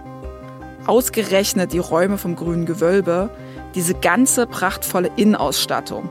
Ausgerechnet 0.86 1.72
die 1.72 1.78
Räume 1.78 2.16
vom 2.16 2.36
grünen 2.36 2.64
Gewölbe 2.64 3.30
diese 3.74 3.94
ganze 3.94 4.46
prachtvolle 4.46 5.10
Innenausstattung. 5.16 6.08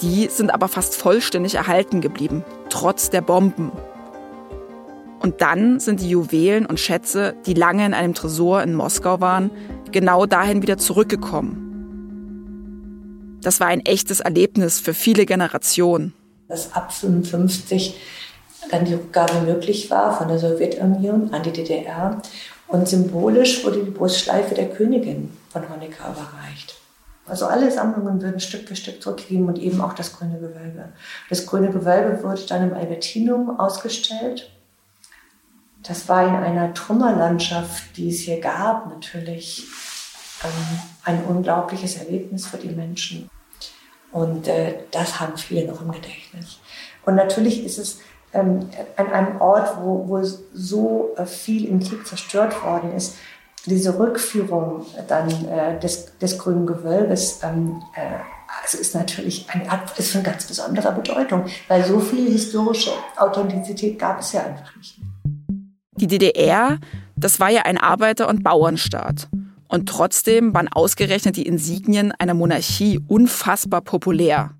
Die 0.00 0.28
sind 0.28 0.52
aber 0.52 0.68
fast 0.68 0.96
vollständig 0.96 1.54
erhalten 1.56 2.00
geblieben, 2.00 2.44
trotz 2.70 3.10
der 3.10 3.20
Bomben. 3.20 3.70
Und 5.20 5.42
dann 5.42 5.78
sind 5.80 6.00
die 6.00 6.08
Juwelen 6.08 6.64
und 6.64 6.80
Schätze, 6.80 7.34
die 7.44 7.52
lange 7.54 7.84
in 7.84 7.92
einem 7.92 8.14
Tresor 8.14 8.62
in 8.62 8.74
Moskau 8.74 9.20
waren, 9.20 9.50
genau 9.92 10.24
dahin 10.24 10.62
wieder 10.62 10.78
zurückgekommen. 10.78 11.66
Das 13.42 13.60
war 13.60 13.66
ein 13.66 13.84
echtes 13.84 14.20
Erlebnis 14.20 14.80
für 14.80 14.94
viele 14.94 15.26
Generationen. 15.26 16.14
Dass 16.48 16.74
ab 16.74 16.92
55 16.92 17.96
dann 18.70 18.84
die 18.84 18.94
Rückgabe 18.94 19.42
möglich 19.42 19.90
war 19.90 20.16
von 20.16 20.28
der 20.28 20.38
Sowjetunion 20.38 21.32
an 21.32 21.42
die 21.42 21.52
DDR 21.52 22.20
und 22.68 22.88
symbolisch 22.88 23.64
wurde 23.64 23.84
die 23.84 23.90
Brustschleife 23.90 24.54
der 24.54 24.70
Königin 24.70 25.30
von 25.50 25.68
Honecker 25.68 26.12
überreicht. 26.12 26.79
Also 27.30 27.46
alle 27.46 27.70
Sammlungen 27.70 28.20
würden 28.20 28.40
Stück 28.40 28.66
für 28.66 28.74
Stück 28.74 29.00
zurückgeben 29.00 29.46
und 29.46 29.58
eben 29.58 29.80
auch 29.80 29.92
das 29.92 30.16
Grüne 30.16 30.40
Gewölbe. 30.40 30.88
Das 31.28 31.46
Grüne 31.46 31.70
Gewölbe 31.70 32.24
wurde 32.24 32.42
dann 32.46 32.68
im 32.68 32.76
Albertinum 32.76 33.60
ausgestellt. 33.60 34.50
Das 35.84 36.08
war 36.08 36.26
in 36.26 36.34
einer 36.34 36.74
Trümmerlandschaft, 36.74 37.96
die 37.96 38.10
es 38.10 38.20
hier 38.20 38.40
gab, 38.40 38.88
natürlich 38.88 39.64
ähm, 40.42 40.80
ein 41.04 41.24
unglaubliches 41.24 41.96
Erlebnis 41.98 42.48
für 42.48 42.58
die 42.58 42.70
Menschen. 42.70 43.30
Und 44.10 44.48
äh, 44.48 44.80
das 44.90 45.20
haben 45.20 45.38
viele 45.38 45.66
noch 45.68 45.80
im 45.80 45.92
Gedächtnis. 45.92 46.58
Und 47.06 47.14
natürlich 47.14 47.64
ist 47.64 47.78
es 47.78 48.00
ähm, 48.32 48.68
an 48.96 49.12
einem 49.12 49.40
Ort, 49.40 49.76
wo, 49.80 50.08
wo 50.08 50.20
so 50.52 51.14
äh, 51.16 51.26
viel 51.26 51.66
im 51.66 51.78
Krieg 51.78 52.04
zerstört 52.04 52.62
worden 52.64 52.92
ist, 52.94 53.16
diese 53.66 53.98
Rückführung 53.98 54.86
dann 55.08 55.28
äh, 55.46 55.78
des, 55.80 56.16
des 56.18 56.38
grünen 56.38 56.66
Gewölbes 56.66 57.40
ähm, 57.42 57.82
äh, 57.94 58.20
also 58.62 58.78
ist 58.78 58.94
natürlich 58.94 59.46
ein, 59.48 59.62
ist 59.96 60.12
von 60.12 60.22
ganz 60.22 60.46
besonderer 60.46 60.92
Bedeutung, 60.92 61.44
weil 61.68 61.84
so 61.84 62.00
viel 62.00 62.30
historische 62.30 62.90
Authentizität 63.16 63.98
gab 63.98 64.20
es 64.20 64.32
ja 64.32 64.44
einfach 64.44 64.74
nicht. 64.76 65.00
Die 65.96 66.06
DDR, 66.06 66.78
das 67.16 67.40
war 67.40 67.50
ja 67.50 67.62
ein 67.62 67.78
Arbeiter- 67.78 68.28
und 68.28 68.42
Bauernstaat. 68.42 69.28
Und 69.68 69.88
trotzdem 69.88 70.52
waren 70.52 70.68
ausgerechnet 70.68 71.36
die 71.36 71.46
Insignien 71.46 72.12
einer 72.18 72.34
Monarchie 72.34 73.00
unfassbar 73.06 73.82
populär. 73.82 74.50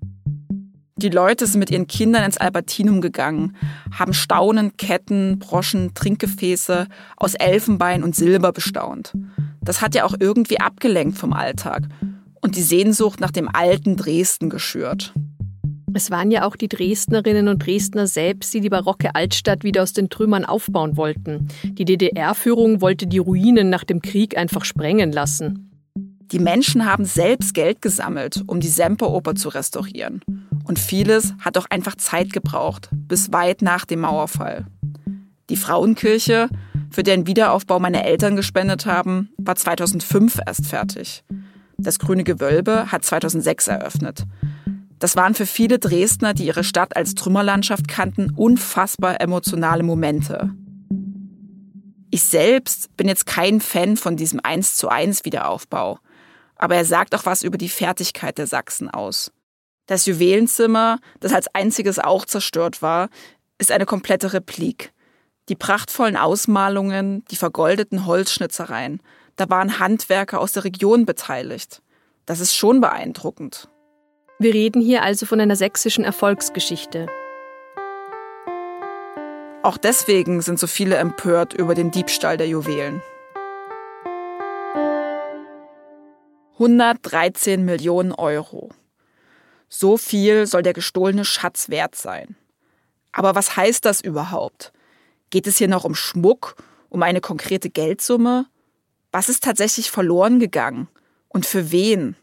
Die 1.01 1.09
Leute 1.09 1.47
sind 1.47 1.59
mit 1.59 1.71
ihren 1.71 1.87
Kindern 1.87 2.23
ins 2.25 2.37
Albertinum 2.37 3.01
gegangen, 3.01 3.55
haben 3.91 4.13
Staunen, 4.13 4.77
Ketten, 4.77 5.39
Broschen, 5.39 5.95
Trinkgefäße 5.95 6.85
aus 7.17 7.33
Elfenbein 7.33 8.03
und 8.03 8.15
Silber 8.15 8.51
bestaunt. 8.51 9.13
Das 9.61 9.81
hat 9.81 9.95
ja 9.95 10.05
auch 10.05 10.13
irgendwie 10.19 10.59
abgelenkt 10.59 11.17
vom 11.17 11.33
Alltag 11.33 11.87
und 12.41 12.55
die 12.55 12.61
Sehnsucht 12.61 13.19
nach 13.19 13.31
dem 13.31 13.49
alten 13.51 13.97
Dresden 13.97 14.51
geschürt. 14.51 15.11
Es 15.95 16.11
waren 16.11 16.29
ja 16.29 16.45
auch 16.45 16.55
die 16.55 16.69
Dresdnerinnen 16.69 17.47
und 17.47 17.65
Dresdner 17.65 18.05
selbst, 18.05 18.53
die 18.53 18.61
die 18.61 18.69
barocke 18.69 19.15
Altstadt 19.15 19.63
wieder 19.63 19.81
aus 19.81 19.93
den 19.93 20.09
Trümmern 20.09 20.45
aufbauen 20.45 20.97
wollten. 20.97 21.47
Die 21.63 21.85
DDR-Führung 21.85 22.79
wollte 22.79 23.07
die 23.07 23.17
Ruinen 23.17 23.71
nach 23.71 23.83
dem 23.83 24.03
Krieg 24.03 24.37
einfach 24.37 24.65
sprengen 24.65 25.11
lassen. 25.11 25.71
Die 26.31 26.39
Menschen 26.39 26.85
haben 26.85 27.05
selbst 27.05 27.55
Geld 27.55 27.81
gesammelt, 27.81 28.43
um 28.45 28.59
die 28.59 28.69
Semperoper 28.69 29.33
zu 29.33 29.49
restaurieren. 29.49 30.21
Und 30.63 30.79
vieles 30.79 31.33
hat 31.39 31.57
auch 31.57 31.65
einfach 31.69 31.95
Zeit 31.95 32.33
gebraucht, 32.33 32.89
bis 32.91 33.31
weit 33.33 33.61
nach 33.61 33.85
dem 33.85 34.01
Mauerfall. 34.01 34.65
Die 35.49 35.57
Frauenkirche, 35.57 36.49
für 36.91 37.03
deren 37.03 37.27
Wiederaufbau 37.27 37.79
meine 37.79 38.03
Eltern 38.03 38.35
gespendet 38.35 38.85
haben, 38.85 39.29
war 39.37 39.55
2005 39.55 40.39
erst 40.45 40.67
fertig. 40.67 41.23
Das 41.77 41.99
Grüne 41.99 42.23
Gewölbe 42.23 42.91
hat 42.91 43.03
2006 43.03 43.67
eröffnet. 43.67 44.25
Das 44.99 45.15
waren 45.15 45.33
für 45.33 45.47
viele 45.47 45.79
Dresdner, 45.79 46.35
die 46.35 46.45
ihre 46.45 46.63
Stadt 46.63 46.95
als 46.95 47.15
Trümmerlandschaft 47.15 47.87
kannten, 47.87 48.29
unfassbar 48.35 49.19
emotionale 49.19 49.81
Momente. 49.81 50.51
Ich 52.11 52.23
selbst 52.23 52.95
bin 52.97 53.07
jetzt 53.07 53.25
kein 53.25 53.61
Fan 53.61 53.97
von 53.97 54.15
diesem 54.15 54.39
1 54.43 54.75
zu 54.75 54.89
1 54.89 55.25
Wiederaufbau. 55.25 55.97
Aber 56.55 56.75
er 56.75 56.85
sagt 56.85 57.15
auch 57.15 57.25
was 57.25 57.41
über 57.41 57.57
die 57.57 57.69
Fertigkeit 57.69 58.37
der 58.37 58.45
Sachsen 58.45 58.89
aus. 58.89 59.31
Das 59.91 60.05
Juwelenzimmer, 60.05 60.99
das 61.19 61.33
als 61.33 61.53
einziges 61.53 61.99
auch 61.99 62.23
zerstört 62.23 62.81
war, 62.81 63.09
ist 63.57 63.73
eine 63.73 63.85
komplette 63.85 64.31
Replik. 64.31 64.93
Die 65.49 65.55
prachtvollen 65.57 66.15
Ausmalungen, 66.15 67.25
die 67.29 67.35
vergoldeten 67.35 68.05
Holzschnitzereien, 68.05 69.01
da 69.35 69.49
waren 69.49 69.79
Handwerker 69.79 70.39
aus 70.39 70.53
der 70.53 70.63
Region 70.63 71.05
beteiligt. 71.05 71.81
Das 72.25 72.39
ist 72.39 72.55
schon 72.55 72.79
beeindruckend. 72.79 73.67
Wir 74.39 74.53
reden 74.53 74.81
hier 74.81 75.03
also 75.03 75.25
von 75.25 75.41
einer 75.41 75.57
sächsischen 75.57 76.05
Erfolgsgeschichte. 76.05 77.07
Auch 79.61 79.75
deswegen 79.75 80.41
sind 80.41 80.57
so 80.57 80.67
viele 80.67 80.95
empört 80.95 81.53
über 81.53 81.75
den 81.75 81.91
Diebstahl 81.91 82.37
der 82.37 82.47
Juwelen. 82.47 83.01
113 86.53 87.65
Millionen 87.65 88.13
Euro. 88.13 88.69
So 89.73 89.95
viel 89.95 90.47
soll 90.47 90.63
der 90.63 90.73
gestohlene 90.73 91.23
Schatz 91.23 91.69
wert 91.69 91.95
sein. 91.95 92.35
Aber 93.13 93.35
was 93.35 93.55
heißt 93.55 93.85
das 93.85 94.01
überhaupt? 94.01 94.73
Geht 95.29 95.47
es 95.47 95.57
hier 95.57 95.69
noch 95.69 95.85
um 95.85 95.95
Schmuck, 95.95 96.57
um 96.89 97.01
eine 97.03 97.21
konkrete 97.21 97.69
Geldsumme? 97.69 98.47
Was 99.13 99.29
ist 99.29 99.45
tatsächlich 99.45 99.89
verloren 99.89 100.41
gegangen? 100.41 100.89
Und 101.29 101.45
für 101.45 101.71
wen? 101.71 102.17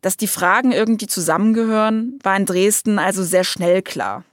Dass 0.00 0.16
die 0.16 0.26
Fragen 0.26 0.72
irgendwie 0.72 1.06
zusammengehören, 1.06 2.18
war 2.24 2.36
in 2.36 2.44
Dresden 2.44 2.98
also 2.98 3.22
sehr 3.22 3.44
schnell 3.44 3.80
klar. 3.80 4.24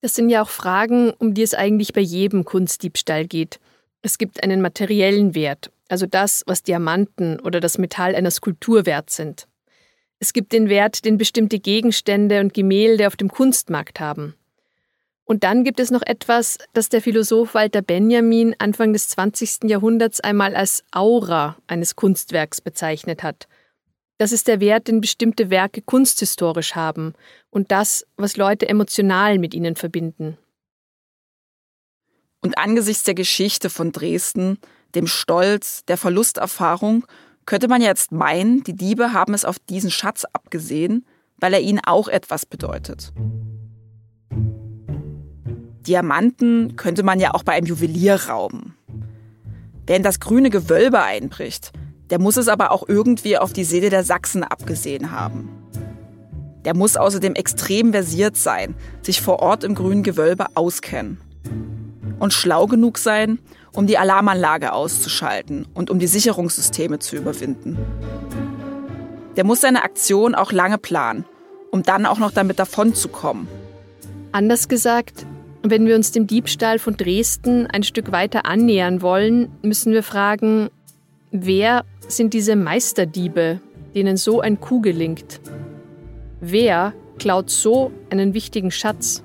Das 0.00 0.14
sind 0.14 0.30
ja 0.30 0.40
auch 0.40 0.50
Fragen, 0.50 1.10
um 1.18 1.34
die 1.34 1.42
es 1.42 1.52
eigentlich 1.52 1.92
bei 1.92 2.00
jedem 2.00 2.46
Kunstdiebstahl 2.46 3.26
geht. 3.26 3.60
Es 4.00 4.16
gibt 4.16 4.42
einen 4.42 4.62
materiellen 4.62 5.34
Wert, 5.34 5.70
also 5.90 6.06
das, 6.06 6.44
was 6.46 6.62
Diamanten 6.62 7.38
oder 7.40 7.60
das 7.60 7.76
Metall 7.76 8.14
einer 8.14 8.30
Skulptur 8.30 8.86
wert 8.86 9.10
sind. 9.10 9.46
Es 10.20 10.32
gibt 10.32 10.52
den 10.52 10.68
Wert, 10.68 11.04
den 11.04 11.16
bestimmte 11.16 11.60
Gegenstände 11.60 12.40
und 12.40 12.54
Gemälde 12.54 13.06
auf 13.06 13.16
dem 13.16 13.28
Kunstmarkt 13.28 14.00
haben. 14.00 14.34
Und 15.24 15.44
dann 15.44 15.62
gibt 15.62 15.78
es 15.78 15.90
noch 15.90 16.02
etwas, 16.02 16.56
das 16.72 16.88
der 16.88 17.02
Philosoph 17.02 17.54
Walter 17.54 17.82
Benjamin 17.82 18.56
Anfang 18.58 18.92
des 18.94 19.08
20. 19.10 19.64
Jahrhunderts 19.64 20.20
einmal 20.20 20.56
als 20.56 20.84
Aura 20.90 21.56
eines 21.66 21.96
Kunstwerks 21.96 22.60
bezeichnet 22.60 23.22
hat. 23.22 23.46
Das 24.16 24.32
ist 24.32 24.48
der 24.48 24.58
Wert, 24.58 24.88
den 24.88 25.00
bestimmte 25.00 25.50
Werke 25.50 25.82
kunsthistorisch 25.82 26.74
haben 26.74 27.12
und 27.50 27.70
das, 27.70 28.06
was 28.16 28.36
Leute 28.36 28.68
emotional 28.68 29.38
mit 29.38 29.54
ihnen 29.54 29.76
verbinden. 29.76 30.38
Und 32.40 32.56
angesichts 32.56 33.04
der 33.04 33.14
Geschichte 33.14 33.68
von 33.68 33.92
Dresden, 33.92 34.58
dem 34.94 35.06
Stolz, 35.06 35.84
der 35.84 35.98
Verlusterfahrung 35.98 37.04
könnte 37.48 37.66
man 37.66 37.80
jetzt 37.80 38.12
meinen, 38.12 38.62
die 38.62 38.74
Diebe 38.74 39.14
haben 39.14 39.32
es 39.32 39.46
auf 39.46 39.58
diesen 39.58 39.90
Schatz 39.90 40.26
abgesehen, 40.34 41.06
weil 41.38 41.54
er 41.54 41.62
ihnen 41.62 41.80
auch 41.82 42.06
etwas 42.06 42.44
bedeutet. 42.44 43.14
Diamanten 45.86 46.76
könnte 46.76 47.02
man 47.02 47.20
ja 47.20 47.32
auch 47.32 47.44
bei 47.44 47.52
einem 47.52 47.66
Juwelier 47.66 48.16
rauben. 48.28 48.76
Wer 49.86 49.96
in 49.96 50.02
das 50.02 50.20
grüne 50.20 50.50
Gewölbe 50.50 51.02
einbricht, 51.02 51.72
der 52.10 52.20
muss 52.20 52.36
es 52.36 52.48
aber 52.48 52.70
auch 52.70 52.86
irgendwie 52.86 53.38
auf 53.38 53.54
die 53.54 53.64
Seele 53.64 53.88
der 53.88 54.04
Sachsen 54.04 54.44
abgesehen 54.44 55.10
haben. 55.10 55.48
Der 56.66 56.76
muss 56.76 56.98
außerdem 56.98 57.34
extrem 57.34 57.92
versiert 57.92 58.36
sein, 58.36 58.74
sich 59.00 59.22
vor 59.22 59.38
Ort 59.38 59.64
im 59.64 59.74
grünen 59.74 60.02
Gewölbe 60.02 60.48
auskennen. 60.54 61.18
Und 62.18 62.34
schlau 62.34 62.66
genug 62.66 62.98
sein, 62.98 63.38
um 63.72 63.86
die 63.86 63.98
Alarmanlage 63.98 64.72
auszuschalten 64.72 65.66
und 65.74 65.90
um 65.90 65.98
die 65.98 66.06
Sicherungssysteme 66.06 66.98
zu 66.98 67.16
überwinden. 67.16 67.78
Der 69.36 69.44
muss 69.44 69.60
seine 69.60 69.82
Aktion 69.82 70.34
auch 70.34 70.52
lange 70.52 70.78
planen, 70.78 71.24
um 71.70 71.82
dann 71.82 72.06
auch 72.06 72.18
noch 72.18 72.32
damit 72.32 72.58
davonzukommen. 72.58 73.46
Anders 74.32 74.68
gesagt, 74.68 75.26
wenn 75.62 75.86
wir 75.86 75.96
uns 75.96 76.12
dem 76.12 76.26
Diebstahl 76.26 76.78
von 76.78 76.96
Dresden 76.96 77.66
ein 77.66 77.82
Stück 77.82 78.12
weiter 78.12 78.46
annähern 78.46 79.02
wollen, 79.02 79.50
müssen 79.62 79.92
wir 79.92 80.02
fragen, 80.02 80.70
wer 81.30 81.84
sind 82.06 82.34
diese 82.34 82.56
Meisterdiebe, 82.56 83.60
denen 83.94 84.16
so 84.16 84.40
ein 84.40 84.60
Coup 84.60 84.82
gelingt? 84.82 85.40
Wer 86.40 86.94
klaut 87.18 87.50
so 87.50 87.90
einen 88.10 88.34
wichtigen 88.34 88.70
Schatz? 88.70 89.22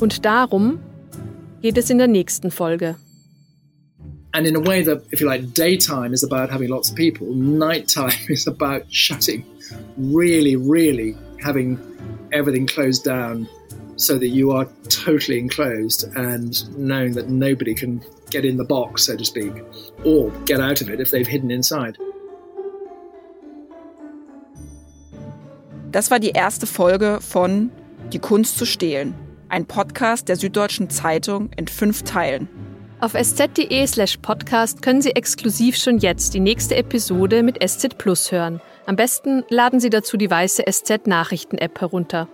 Und 0.00 0.24
darum 0.24 0.80
geht 1.62 1.76
es 1.76 1.90
in 1.90 1.98
der 1.98 2.08
nächsten 2.08 2.50
Folge. 2.50 2.96
And 4.32 4.46
in 4.46 4.54
a 4.54 4.60
way 4.60 4.82
that, 4.82 5.02
if 5.10 5.20
you 5.20 5.26
like, 5.26 5.54
daytime 5.54 6.12
is 6.12 6.22
about 6.22 6.50
having 6.50 6.68
lots 6.68 6.90
of 6.90 6.96
people, 6.96 7.26
nighttime 7.34 8.12
is 8.28 8.46
about 8.46 8.84
shutting, 8.88 9.44
really, 9.96 10.56
really 10.56 11.16
having 11.42 11.78
everything 12.32 12.66
closed 12.66 13.04
down 13.04 13.48
so 13.96 14.18
that 14.18 14.28
you 14.28 14.52
are 14.52 14.66
totally 14.88 15.38
enclosed 15.38 16.04
and 16.14 16.76
knowing 16.78 17.14
that 17.14 17.28
nobody 17.28 17.74
can 17.74 18.00
get 18.30 18.44
in 18.44 18.56
the 18.56 18.64
box, 18.64 19.06
so 19.06 19.16
to 19.16 19.24
speak, 19.24 19.52
or 20.04 20.30
get 20.46 20.60
out 20.60 20.80
of 20.80 20.88
it 20.88 21.00
if 21.00 21.10
they've 21.10 21.26
hidden 21.26 21.50
inside. 21.50 21.98
Das 25.90 26.08
war 26.08 26.20
die 26.20 26.30
erste 26.30 26.66
Folge 26.66 27.18
von 27.20 27.72
Die 28.12 28.20
Kunst 28.20 28.58
zu 28.58 28.64
stehlen 28.64 29.12
ein 29.50 29.66
Podcast 29.66 30.28
der 30.28 30.36
Süddeutschen 30.36 30.90
Zeitung 30.90 31.50
in 31.56 31.68
fünf 31.68 32.02
Teilen. 32.04 32.48
Auf 33.00 33.14
sz.de 33.14 33.86
slash 33.86 34.18
podcast 34.18 34.82
können 34.82 35.02
Sie 35.02 35.12
exklusiv 35.12 35.76
schon 35.76 35.98
jetzt 35.98 36.34
die 36.34 36.40
nächste 36.40 36.76
Episode 36.76 37.42
mit 37.42 37.58
SZ 37.66 37.96
Plus 37.98 38.30
hören. 38.30 38.60
Am 38.86 38.96
besten 38.96 39.44
laden 39.48 39.80
Sie 39.80 39.90
dazu 39.90 40.16
die 40.16 40.30
weiße 40.30 40.64
SZ 40.70 41.06
Nachrichten-App 41.06 41.80
herunter. 41.80 42.28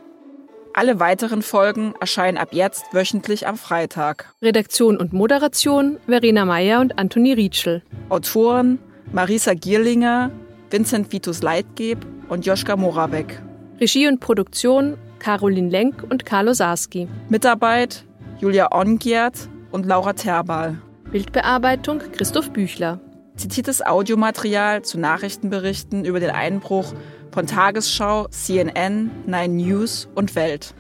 Alle 0.75 1.01
weiteren 1.01 1.41
Folgen 1.41 1.95
erscheinen 2.01 2.37
ab 2.37 2.49
jetzt 2.53 2.85
wöchentlich 2.93 3.47
am 3.47 3.57
Freitag. 3.57 4.35
Redaktion 4.43 4.99
und 4.99 5.13
Moderation 5.13 5.99
Verena 6.07 6.45
Meyer 6.45 6.81
und 6.81 6.99
Anthony 6.99 7.33
Rietschel. 7.33 7.83
Autoren 8.11 8.79
Marisa 9.13 9.55
Gierlinger, 9.55 10.31
Vincent 10.71 11.13
Vitus 11.13 11.43
Leitgeb 11.43 12.05
und 12.29 12.45
Joschka 12.45 12.77
Moravec. 12.77 13.41
Regie 13.81 14.09
und 14.09 14.21
Produktion 14.21 14.99
Caroline 15.27 15.71
Lenk 15.71 16.05
und 16.09 16.25
Carlo 16.25 16.53
Sarski. 16.53 17.09
Mitarbeit 17.29 18.05
Julia 18.39 18.71
Ongiert 18.71 19.49
und 19.73 19.85
Laura 19.85 20.13
Terbal. 20.13 20.79
Bildbearbeitung 21.11 21.99
Christoph 22.13 22.53
Büchler. 22.53 23.01
Zitiertes 23.35 23.85
Audiomaterial 23.85 24.83
zu 24.83 25.01
Nachrichtenberichten 25.01 26.05
über 26.05 26.21
den 26.21 26.31
Einbruch 26.31 26.95
von 27.33 27.49
Tagesschau, 27.49 28.29
CNN, 28.29 29.11
Nine 29.27 29.49
News 29.49 30.09
und 30.15 30.37
Welt. 30.37 30.77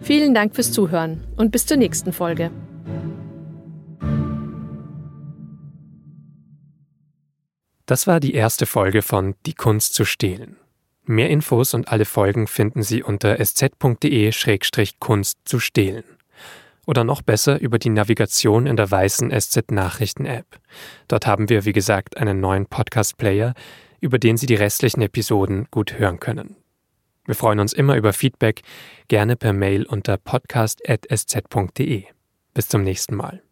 Vielen 0.00 0.32
Dank 0.32 0.54
fürs 0.54 0.72
Zuhören 0.72 1.24
und 1.36 1.52
bis 1.52 1.66
zur 1.66 1.76
nächsten 1.76 2.14
Folge. 2.14 2.50
Das 7.84 8.06
war 8.06 8.20
die 8.20 8.32
erste 8.32 8.64
Folge 8.64 9.02
von 9.02 9.34
Die 9.44 9.52
Kunst 9.52 9.92
zu 9.92 10.06
stehlen. 10.06 10.56
Mehr 11.04 11.30
Infos 11.30 11.74
und 11.74 11.88
alle 11.88 12.04
Folgen 12.04 12.46
finden 12.46 12.82
Sie 12.82 13.02
unter 13.02 13.40
sz.de-kunst 13.40 13.88
zu 15.44 15.58
stehlen. 15.58 16.04
Oder 16.86 17.04
noch 17.04 17.22
besser 17.22 17.60
über 17.60 17.78
die 17.78 17.90
Navigation 17.90 18.66
in 18.66 18.76
der 18.76 18.90
weißen 18.90 19.30
SZ 19.30 19.70
Nachrichten 19.70 20.26
App. 20.26 20.46
Dort 21.08 21.26
haben 21.26 21.48
wir, 21.48 21.64
wie 21.64 21.72
gesagt, 21.72 22.16
einen 22.16 22.40
neuen 22.40 22.66
Podcast-Player, 22.66 23.54
über 24.00 24.18
den 24.18 24.36
Sie 24.36 24.46
die 24.46 24.54
restlichen 24.54 25.02
Episoden 25.02 25.68
gut 25.70 25.98
hören 25.98 26.18
können. 26.20 26.56
Wir 27.24 27.36
freuen 27.36 27.60
uns 27.60 27.72
immer 27.72 27.96
über 27.96 28.12
Feedback, 28.12 28.62
gerne 29.06 29.36
per 29.36 29.52
Mail 29.52 29.86
unter 29.86 30.16
podcast.sz.de. 30.16 32.04
Bis 32.52 32.68
zum 32.68 32.82
nächsten 32.82 33.14
Mal. 33.14 33.42